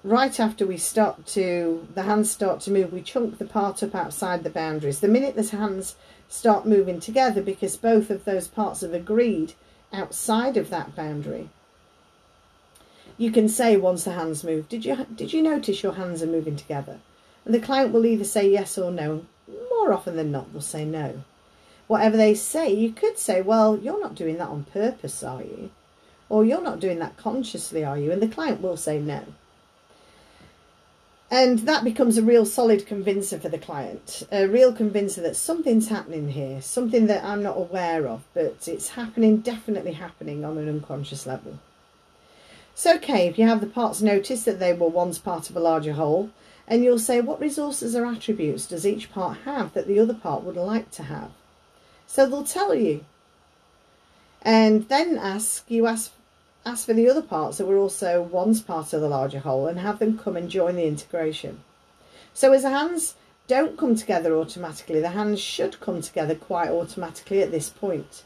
right 0.05 0.39
after 0.39 0.67
we 0.67 0.77
start 0.77 1.27
to, 1.27 1.89
the 1.95 2.03
hands 2.03 2.31
start 2.31 2.61
to 2.61 2.71
move, 2.71 2.93
we 2.93 3.01
chunk 3.01 3.39
the 3.39 3.45
part 3.47 3.83
up 3.83 3.95
outside 3.95 4.45
the 4.45 4.51
boundaries. 4.51 5.01
The 5.01 5.09
minute 5.09 5.35
the 5.35 5.57
hands 5.57 5.97
start 6.29 6.67
moving 6.67 7.01
together 7.01 7.43
because 7.43 7.77
both 7.77 8.11
of 8.11 8.25
those 8.25 8.47
parts 8.47 8.83
have 8.83 8.93
agreed 8.93 9.55
outside 9.93 10.57
of 10.57 10.69
that 10.71 10.95
boundary. 10.95 11.49
You 13.17 13.31
can 13.31 13.49
say 13.49 13.77
once 13.77 14.05
the 14.05 14.13
hands 14.13 14.45
move, 14.45 14.69
did 14.69 14.85
you, 14.85 15.07
did 15.15 15.33
you 15.33 15.43
notice 15.43 15.83
your 15.83 15.95
hands 15.95 16.23
are 16.23 16.27
moving 16.27 16.57
together? 16.57 16.99
And 17.45 17.55
the 17.55 17.61
client 17.61 17.93
will 17.93 18.05
either 18.05 18.25
say 18.25 18.51
yes 18.51 18.77
or 18.77 18.91
no. 18.91 19.25
More 19.71 19.93
often 19.93 20.17
than 20.17 20.31
not, 20.31 20.53
they'll 20.53 20.63
say 20.63 20.85
no. 20.85 21.23
Whatever 21.87 22.17
they 22.17 22.35
say, 22.35 22.73
you 22.73 22.93
could 22.93 23.19
say, 23.19 23.41
well, 23.41 23.79
you're 23.79 24.01
not 24.01 24.15
doing 24.15 24.39
that 24.39 24.49
on 24.49 24.65
purpose, 24.65 25.23
are 25.23 25.43
you? 25.43 25.71
Or 26.29 26.45
you're 26.45 26.63
not 26.63 26.81
doing 26.81 26.99
that 26.99 27.17
consciously, 27.17 27.85
are 27.85 27.99
you? 27.99 28.11
And 28.11 28.21
the 28.21 28.29
client 28.29 28.61
will 28.61 28.77
say 28.77 28.99
no. 28.99 29.25
And 31.35 31.59
that 31.67 31.83
becomes 31.83 32.17
a 32.17 32.23
real 32.23 32.47
solid 32.47 32.87
convincer 32.87 33.41
for 33.41 33.49
the 33.49 33.59
client, 33.59 34.23
a 34.31 34.47
real 34.47 34.73
convincer 34.73 35.21
that 35.23 35.35
something's 35.35 35.89
happening 35.89 36.29
here, 36.29 36.63
something 36.63 37.09
that 37.09 37.25
I'm 37.25 37.43
not 37.43 37.57
aware 37.57 38.07
of, 38.07 38.23
but 38.35 38.69
it's 38.69 38.91
happening, 38.91 39.39
definitely 39.39 39.95
happening 39.95 40.45
on 40.45 40.59
an 40.59 40.69
unconscious 40.69 41.27
level. 41.27 41.59
So, 42.77 43.01
if 43.03 43.37
you 43.37 43.49
have 43.49 43.61
the 43.61 43.67
parts 43.67 44.01
notice 44.01 44.45
that 44.45 44.61
they 44.61 44.73
were 44.75 44.87
once 44.87 45.19
part 45.19 45.51
of 45.51 45.57
a 45.57 45.61
larger 45.61 45.95
whole, 45.95 46.31
and 46.69 46.85
you'll 46.85 47.01
say, 47.01 47.21
what 47.21 47.41
resources 47.41 47.97
or 47.97 48.07
attributes 48.07 48.67
does 48.67 48.87
each 48.87 49.11
part 49.11 49.39
have 49.39 49.75
that 49.75 49.89
the 49.89 49.99
other 49.99 50.15
part 50.15 50.45
would 50.45 50.55
like 50.55 50.93
to 50.93 51.03
have? 51.03 51.33
So 52.07 52.29
they'll 52.29 52.45
tell 52.45 52.77
you. 52.77 53.05
And 54.43 54.89
then 54.89 55.19
ask, 55.19 55.69
you 55.69 55.89
ask, 55.89 56.13
ask 56.67 56.87
for 56.87 56.95
the 56.95 57.09
other 57.09 57.23
parts 57.23 57.59
that 57.59 57.67
were 57.67 57.77
also 57.77 58.23
once 58.23 58.61
part 58.61 58.93
of 58.93 59.01
the 59.01 59.09
larger 59.09 59.41
whole 59.41 59.67
and 59.67 59.79
have 59.79 59.99
them 59.99 60.19
come 60.19 60.37
and 60.37 60.51
join 60.51 60.77
the 60.77 60.87
integration. 60.87 61.61
So 62.33 62.53
as 62.53 62.63
the 62.63 62.71
hands 62.71 63.15
don't 63.47 63.77
come 63.77 63.95
together 63.95 64.35
automatically, 64.35 65.01
the 65.01 65.11
hands 65.11 65.41
should 65.41 65.81
come 65.81 66.01
together 66.01 66.35
quite 66.35 66.71
automatically 66.71 67.43
at 67.43 67.51
this 67.51 67.69
point. 67.69 68.23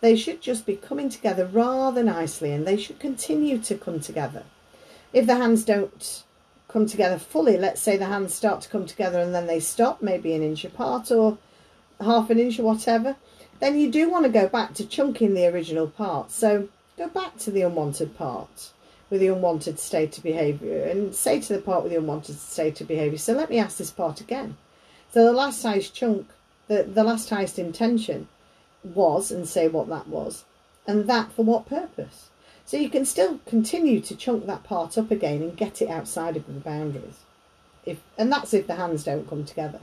They 0.00 0.16
should 0.16 0.40
just 0.40 0.66
be 0.66 0.76
coming 0.76 1.10
together 1.10 1.46
rather 1.46 2.02
nicely 2.02 2.52
and 2.52 2.66
they 2.66 2.76
should 2.76 2.98
continue 2.98 3.58
to 3.58 3.76
come 3.76 4.00
together. 4.00 4.44
If 5.12 5.26
the 5.26 5.36
hands 5.36 5.64
don't 5.64 6.24
come 6.68 6.86
together 6.86 7.18
fully, 7.18 7.58
let's 7.58 7.82
say 7.82 7.96
the 7.96 8.06
hands 8.06 8.34
start 8.34 8.62
to 8.62 8.68
come 8.68 8.86
together 8.86 9.20
and 9.20 9.34
then 9.34 9.46
they 9.46 9.60
stop, 9.60 10.00
maybe 10.00 10.34
an 10.34 10.42
inch 10.42 10.64
apart 10.64 11.10
or 11.12 11.38
half 12.00 12.30
an 12.30 12.40
inch 12.40 12.58
or 12.58 12.64
whatever, 12.64 13.16
then 13.60 13.78
you 13.78 13.90
do 13.90 14.10
want 14.10 14.24
to 14.24 14.30
go 14.30 14.48
back 14.48 14.74
to 14.74 14.86
chunking 14.86 15.34
the 15.34 15.46
original 15.46 15.86
part. 15.86 16.32
So 16.32 16.68
go 17.02 17.08
back 17.08 17.36
to 17.38 17.50
the 17.50 17.62
unwanted 17.62 18.16
part 18.16 18.70
with 19.10 19.20
the 19.20 19.28
unwanted 19.28 19.78
state 19.78 20.16
of 20.16 20.24
behaviour 20.24 20.84
and 20.84 21.14
say 21.14 21.40
to 21.40 21.52
the 21.52 21.60
part 21.60 21.82
with 21.82 21.92
the 21.92 21.98
unwanted 21.98 22.38
state 22.38 22.80
of 22.80 22.88
behaviour, 22.88 23.18
so 23.18 23.32
let 23.32 23.50
me 23.50 23.58
ask 23.58 23.76
this 23.76 23.90
part 23.90 24.20
again. 24.20 24.56
So 25.12 25.24
the 25.24 25.32
last 25.32 25.62
highest 25.62 25.94
chunk, 25.94 26.28
the, 26.68 26.84
the 26.84 27.04
last 27.04 27.28
highest 27.28 27.58
intention 27.58 28.28
was 28.82 29.30
and 29.30 29.48
say 29.48 29.68
what 29.68 29.88
that 29.88 30.08
was 30.08 30.44
and 30.86 31.08
that 31.08 31.32
for 31.32 31.44
what 31.44 31.66
purpose. 31.66 32.30
So 32.64 32.76
you 32.76 32.88
can 32.88 33.04
still 33.04 33.40
continue 33.46 34.00
to 34.00 34.16
chunk 34.16 34.46
that 34.46 34.62
part 34.62 34.96
up 34.96 35.10
again 35.10 35.42
and 35.42 35.56
get 35.56 35.82
it 35.82 35.90
outside 35.90 36.36
of 36.36 36.46
the 36.46 36.52
boundaries. 36.60 37.18
If 37.84 37.98
And 38.16 38.30
that's 38.30 38.54
if 38.54 38.68
the 38.68 38.76
hands 38.76 39.04
don't 39.04 39.28
come 39.28 39.44
together. 39.44 39.80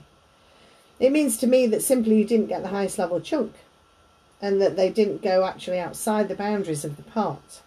It 1.00 1.12
means 1.12 1.38
to 1.38 1.48
me 1.48 1.68
that 1.68 1.84
simply 1.84 2.18
you 2.18 2.26
didn't 2.26 2.48
get 2.48 2.64
the 2.64 2.70
highest 2.70 2.98
level 2.98 3.20
chunk 3.20 3.54
and 4.42 4.62
that 4.62 4.76
they 4.76 4.90
didn't 4.90 5.22
go 5.22 5.46
actually 5.46 5.80
outside 5.80 6.28
the 6.28 6.36
boundaries 6.36 6.86
of 6.86 6.96
the 6.96 7.04
part. 7.04 7.62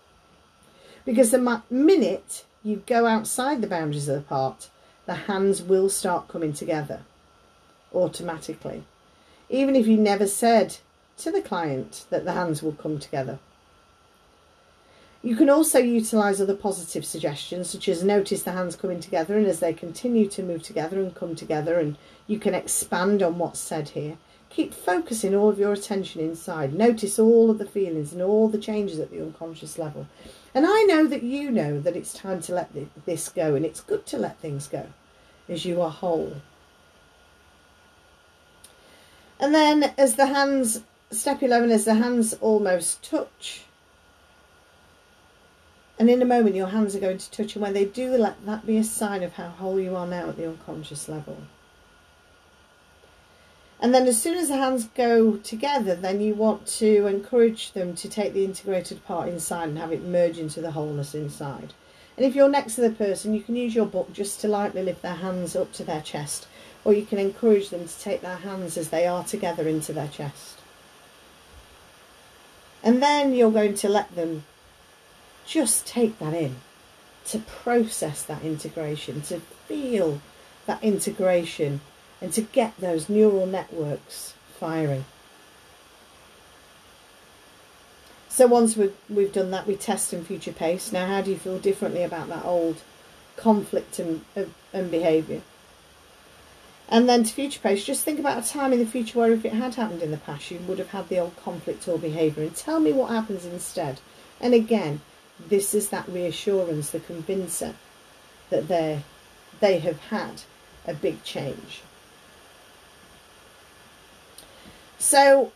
Because 1.04 1.30
the 1.30 1.62
minute 1.70 2.44
you 2.62 2.82
go 2.86 3.06
outside 3.06 3.60
the 3.60 3.66
boundaries 3.66 4.08
of 4.08 4.16
the 4.16 4.22
part, 4.22 4.70
the 5.06 5.14
hands 5.14 5.62
will 5.62 5.88
start 5.88 6.28
coming 6.28 6.52
together 6.52 7.00
automatically. 7.94 8.84
Even 9.50 9.76
if 9.76 9.86
you 9.86 9.96
never 9.96 10.26
said 10.26 10.78
to 11.18 11.30
the 11.30 11.42
client 11.42 12.06
that 12.10 12.24
the 12.24 12.32
hands 12.32 12.62
will 12.62 12.72
come 12.72 12.98
together. 12.98 13.38
You 15.22 15.36
can 15.36 15.48
also 15.48 15.78
utilise 15.78 16.40
other 16.40 16.56
positive 16.56 17.04
suggestions, 17.04 17.70
such 17.70 17.88
as 17.88 18.02
notice 18.02 18.42
the 18.42 18.52
hands 18.52 18.74
coming 18.74 18.98
together 18.98 19.36
and 19.36 19.46
as 19.46 19.60
they 19.60 19.72
continue 19.72 20.28
to 20.28 20.42
move 20.42 20.62
together 20.64 20.98
and 20.98 21.14
come 21.14 21.36
together, 21.36 21.78
and 21.78 21.96
you 22.26 22.40
can 22.40 22.54
expand 22.54 23.22
on 23.22 23.38
what's 23.38 23.60
said 23.60 23.90
here. 23.90 24.16
Keep 24.52 24.74
focusing 24.74 25.34
all 25.34 25.48
of 25.48 25.58
your 25.58 25.72
attention 25.72 26.20
inside. 26.20 26.74
Notice 26.74 27.18
all 27.18 27.50
of 27.50 27.58
the 27.58 27.66
feelings 27.66 28.12
and 28.12 28.20
all 28.20 28.48
the 28.48 28.58
changes 28.58 28.98
at 28.98 29.10
the 29.10 29.22
unconscious 29.22 29.78
level. 29.78 30.06
And 30.54 30.66
I 30.66 30.82
know 30.82 31.06
that 31.06 31.22
you 31.22 31.50
know 31.50 31.80
that 31.80 31.96
it's 31.96 32.12
time 32.12 32.40
to 32.42 32.54
let 32.54 32.70
this 33.06 33.28
go, 33.28 33.54
and 33.54 33.64
it's 33.64 33.80
good 33.80 34.04
to 34.06 34.18
let 34.18 34.38
things 34.40 34.68
go 34.68 34.86
as 35.48 35.64
you 35.64 35.80
are 35.80 35.90
whole. 35.90 36.36
And 39.40 39.54
then 39.54 39.94
as 39.96 40.16
the 40.16 40.26
hands 40.26 40.82
Step 41.12 41.42
11 41.42 41.70
as 41.70 41.84
the 41.84 41.94
hands 41.94 42.32
almost 42.40 43.02
touch. 43.02 43.64
And 45.98 46.08
in 46.08 46.22
a 46.22 46.24
moment, 46.24 46.56
your 46.56 46.68
hands 46.68 46.96
are 46.96 47.00
going 47.00 47.18
to 47.18 47.30
touch. 47.30 47.54
And 47.54 47.62
when 47.62 47.74
they 47.74 47.84
do, 47.84 48.16
let 48.16 48.44
that 48.46 48.66
be 48.66 48.78
a 48.78 48.84
sign 48.84 49.22
of 49.22 49.34
how 49.34 49.48
whole 49.48 49.78
you 49.78 49.94
are 49.94 50.06
now 50.06 50.30
at 50.30 50.38
the 50.38 50.48
unconscious 50.48 51.10
level. 51.10 51.36
And 53.82 53.92
then 53.92 54.06
as 54.06 54.22
soon 54.22 54.38
as 54.38 54.46
the 54.46 54.56
hands 54.56 54.88
go 54.94 55.38
together, 55.38 55.96
then 55.96 56.20
you 56.20 56.34
want 56.34 56.66
to 56.78 57.06
encourage 57.08 57.72
them 57.72 57.96
to 57.96 58.08
take 58.08 58.32
the 58.32 58.44
integrated 58.44 59.04
part 59.04 59.28
inside 59.28 59.68
and 59.68 59.78
have 59.78 59.92
it 59.92 60.04
merge 60.04 60.38
into 60.38 60.60
the 60.60 60.70
wholeness 60.70 61.16
inside. 61.16 61.74
And 62.16 62.24
if 62.24 62.36
you're 62.36 62.48
next 62.48 62.76
to 62.76 62.80
the 62.80 62.90
person, 62.90 63.34
you 63.34 63.42
can 63.42 63.56
use 63.56 63.74
your 63.74 63.86
book 63.86 64.12
just 64.12 64.40
to 64.40 64.48
lightly 64.48 64.84
lift 64.84 65.02
their 65.02 65.16
hands 65.16 65.56
up 65.56 65.72
to 65.72 65.84
their 65.84 66.00
chest. 66.00 66.46
Or 66.84 66.92
you 66.92 67.04
can 67.04 67.18
encourage 67.18 67.70
them 67.70 67.88
to 67.88 67.98
take 67.98 68.20
their 68.20 68.36
hands 68.36 68.78
as 68.78 68.90
they 68.90 69.04
are 69.04 69.24
together 69.24 69.66
into 69.66 69.92
their 69.92 70.08
chest. 70.08 70.60
And 72.84 73.02
then 73.02 73.34
you're 73.34 73.50
going 73.50 73.74
to 73.74 73.88
let 73.88 74.14
them 74.14 74.44
just 75.44 75.88
take 75.88 76.20
that 76.20 76.34
in, 76.34 76.56
to 77.26 77.40
process 77.40 78.22
that 78.22 78.44
integration, 78.44 79.22
to 79.22 79.40
feel 79.40 80.20
that 80.66 80.82
integration, 80.84 81.80
and 82.22 82.32
to 82.32 82.40
get 82.40 82.78
those 82.78 83.08
neural 83.08 83.46
networks 83.46 84.34
firing. 84.58 85.04
So 88.28 88.46
once 88.46 88.76
we've, 88.76 88.94
we've 89.10 89.32
done 89.32 89.50
that, 89.50 89.66
we 89.66 89.76
test 89.76 90.14
in 90.14 90.24
future 90.24 90.52
pace. 90.52 90.92
Now, 90.92 91.06
how 91.06 91.20
do 91.20 91.30
you 91.30 91.36
feel 91.36 91.58
differently 91.58 92.02
about 92.02 92.28
that 92.28 92.46
old 92.46 92.80
conflict 93.36 93.98
and, 93.98 94.24
and 94.72 94.90
behaviour? 94.90 95.42
And 96.88 97.08
then 97.08 97.24
to 97.24 97.32
future 97.32 97.60
pace, 97.60 97.84
just 97.84 98.04
think 98.04 98.18
about 98.18 98.42
a 98.42 98.48
time 98.48 98.72
in 98.72 98.78
the 98.78 98.86
future 98.86 99.18
where 99.18 99.32
if 99.32 99.44
it 99.44 99.52
had 99.52 99.74
happened 99.74 100.02
in 100.02 100.12
the 100.12 100.16
past, 100.16 100.50
you 100.50 100.60
would 100.66 100.78
have 100.78 100.90
had 100.90 101.08
the 101.08 101.18
old 101.18 101.36
conflict 101.36 101.88
or 101.88 101.98
behaviour. 101.98 102.42
And 102.42 102.54
tell 102.54 102.80
me 102.80 102.92
what 102.92 103.10
happens 103.10 103.44
instead. 103.44 104.00
And 104.40 104.54
again, 104.54 105.00
this 105.48 105.74
is 105.74 105.88
that 105.88 106.08
reassurance, 106.08 106.90
the 106.90 107.00
convincer 107.00 107.74
that 108.50 108.68
they 108.68 109.02
they 109.60 109.78
have 109.78 109.98
had 110.00 110.42
a 110.86 110.94
big 110.94 111.22
change. 111.22 111.82
So 115.02 115.50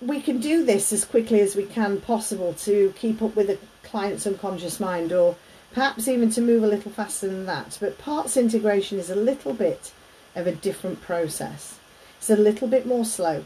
we 0.00 0.22
can 0.22 0.40
do 0.40 0.64
this 0.64 0.94
as 0.94 1.04
quickly 1.04 1.40
as 1.40 1.54
we 1.54 1.64
can 1.64 2.00
possible 2.00 2.54
to 2.54 2.94
keep 2.96 3.20
up 3.20 3.36
with 3.36 3.48
the 3.48 3.58
client's 3.82 4.26
unconscious 4.26 4.80
mind 4.80 5.12
or 5.12 5.36
perhaps 5.74 6.08
even 6.08 6.30
to 6.30 6.40
move 6.40 6.62
a 6.64 6.66
little 6.66 6.90
faster 6.90 7.28
than 7.28 7.44
that. 7.44 7.76
But 7.78 7.98
parts 7.98 8.34
integration 8.34 8.98
is 8.98 9.10
a 9.10 9.14
little 9.14 9.52
bit 9.52 9.92
of 10.34 10.46
a 10.46 10.54
different 10.54 11.02
process. 11.02 11.78
It's 12.16 12.30
a 12.30 12.36
little 12.36 12.66
bit 12.66 12.86
more 12.86 13.04
slow, 13.04 13.44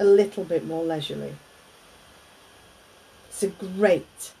a 0.00 0.04
little 0.04 0.44
bit 0.44 0.66
more 0.66 0.82
leisurely. 0.82 1.34
It's 3.28 3.42
a 3.42 3.48
great 3.48 4.32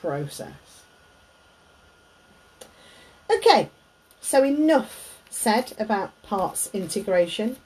process. 0.00 0.82
Okay, 3.30 3.70
so 4.20 4.42
enough 4.42 5.22
said 5.30 5.72
about 5.78 6.20
parts 6.24 6.68
integration, 6.72 7.58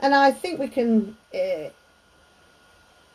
and 0.00 0.14
I 0.14 0.30
think 0.30 0.60
we 0.60 0.68
can 0.68 1.16
uh, 1.34 1.70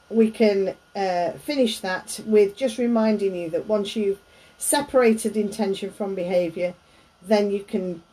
we 0.09 0.29
can 0.29 0.75
uh, 0.95 1.31
finish 1.31 1.79
that 1.79 2.19
with 2.25 2.55
just 2.55 2.77
reminding 2.77 3.35
you 3.35 3.49
that 3.49 3.67
once 3.67 3.95
you've 3.95 4.19
separated 4.57 5.37
intention 5.37 5.89
from 5.89 6.15
behaviour, 6.15 6.73
then 7.21 7.49
you 7.49 7.63
can 7.63 8.03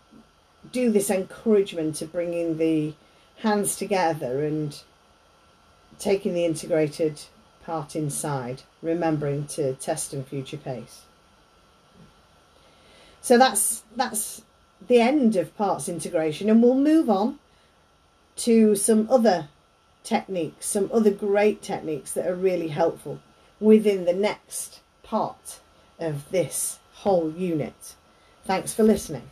do 0.70 0.90
this 0.90 1.10
encouragement 1.10 2.00
of 2.02 2.12
bringing 2.12 2.58
the 2.58 2.94
hands 3.38 3.76
together 3.76 4.44
and 4.44 4.82
taking 5.98 6.34
the 6.34 6.44
integrated 6.44 7.20
part 7.64 7.96
inside, 7.96 8.62
remembering 8.82 9.46
to 9.46 9.74
test 9.74 10.12
and 10.12 10.26
future 10.26 10.56
pace. 10.56 11.02
So 13.20 13.36
that's 13.36 13.82
that's 13.96 14.42
the 14.86 15.00
end 15.00 15.36
of 15.36 15.56
parts 15.56 15.88
integration 15.88 16.48
and 16.48 16.62
we'll 16.62 16.74
move 16.74 17.10
on 17.10 17.38
to 18.38 18.74
some 18.74 19.08
other 19.10 19.48
techniques, 20.04 20.66
some 20.66 20.90
other 20.92 21.10
great 21.10 21.62
techniques 21.62 22.12
that 22.12 22.26
are 22.26 22.34
really 22.34 22.68
helpful 22.68 23.20
within 23.60 24.04
the 24.04 24.12
next 24.12 24.80
part 25.02 25.60
of 25.98 26.30
this 26.30 26.78
whole 26.94 27.30
unit. 27.30 27.94
Thanks 28.44 28.72
for 28.72 28.82
listening. 28.82 29.28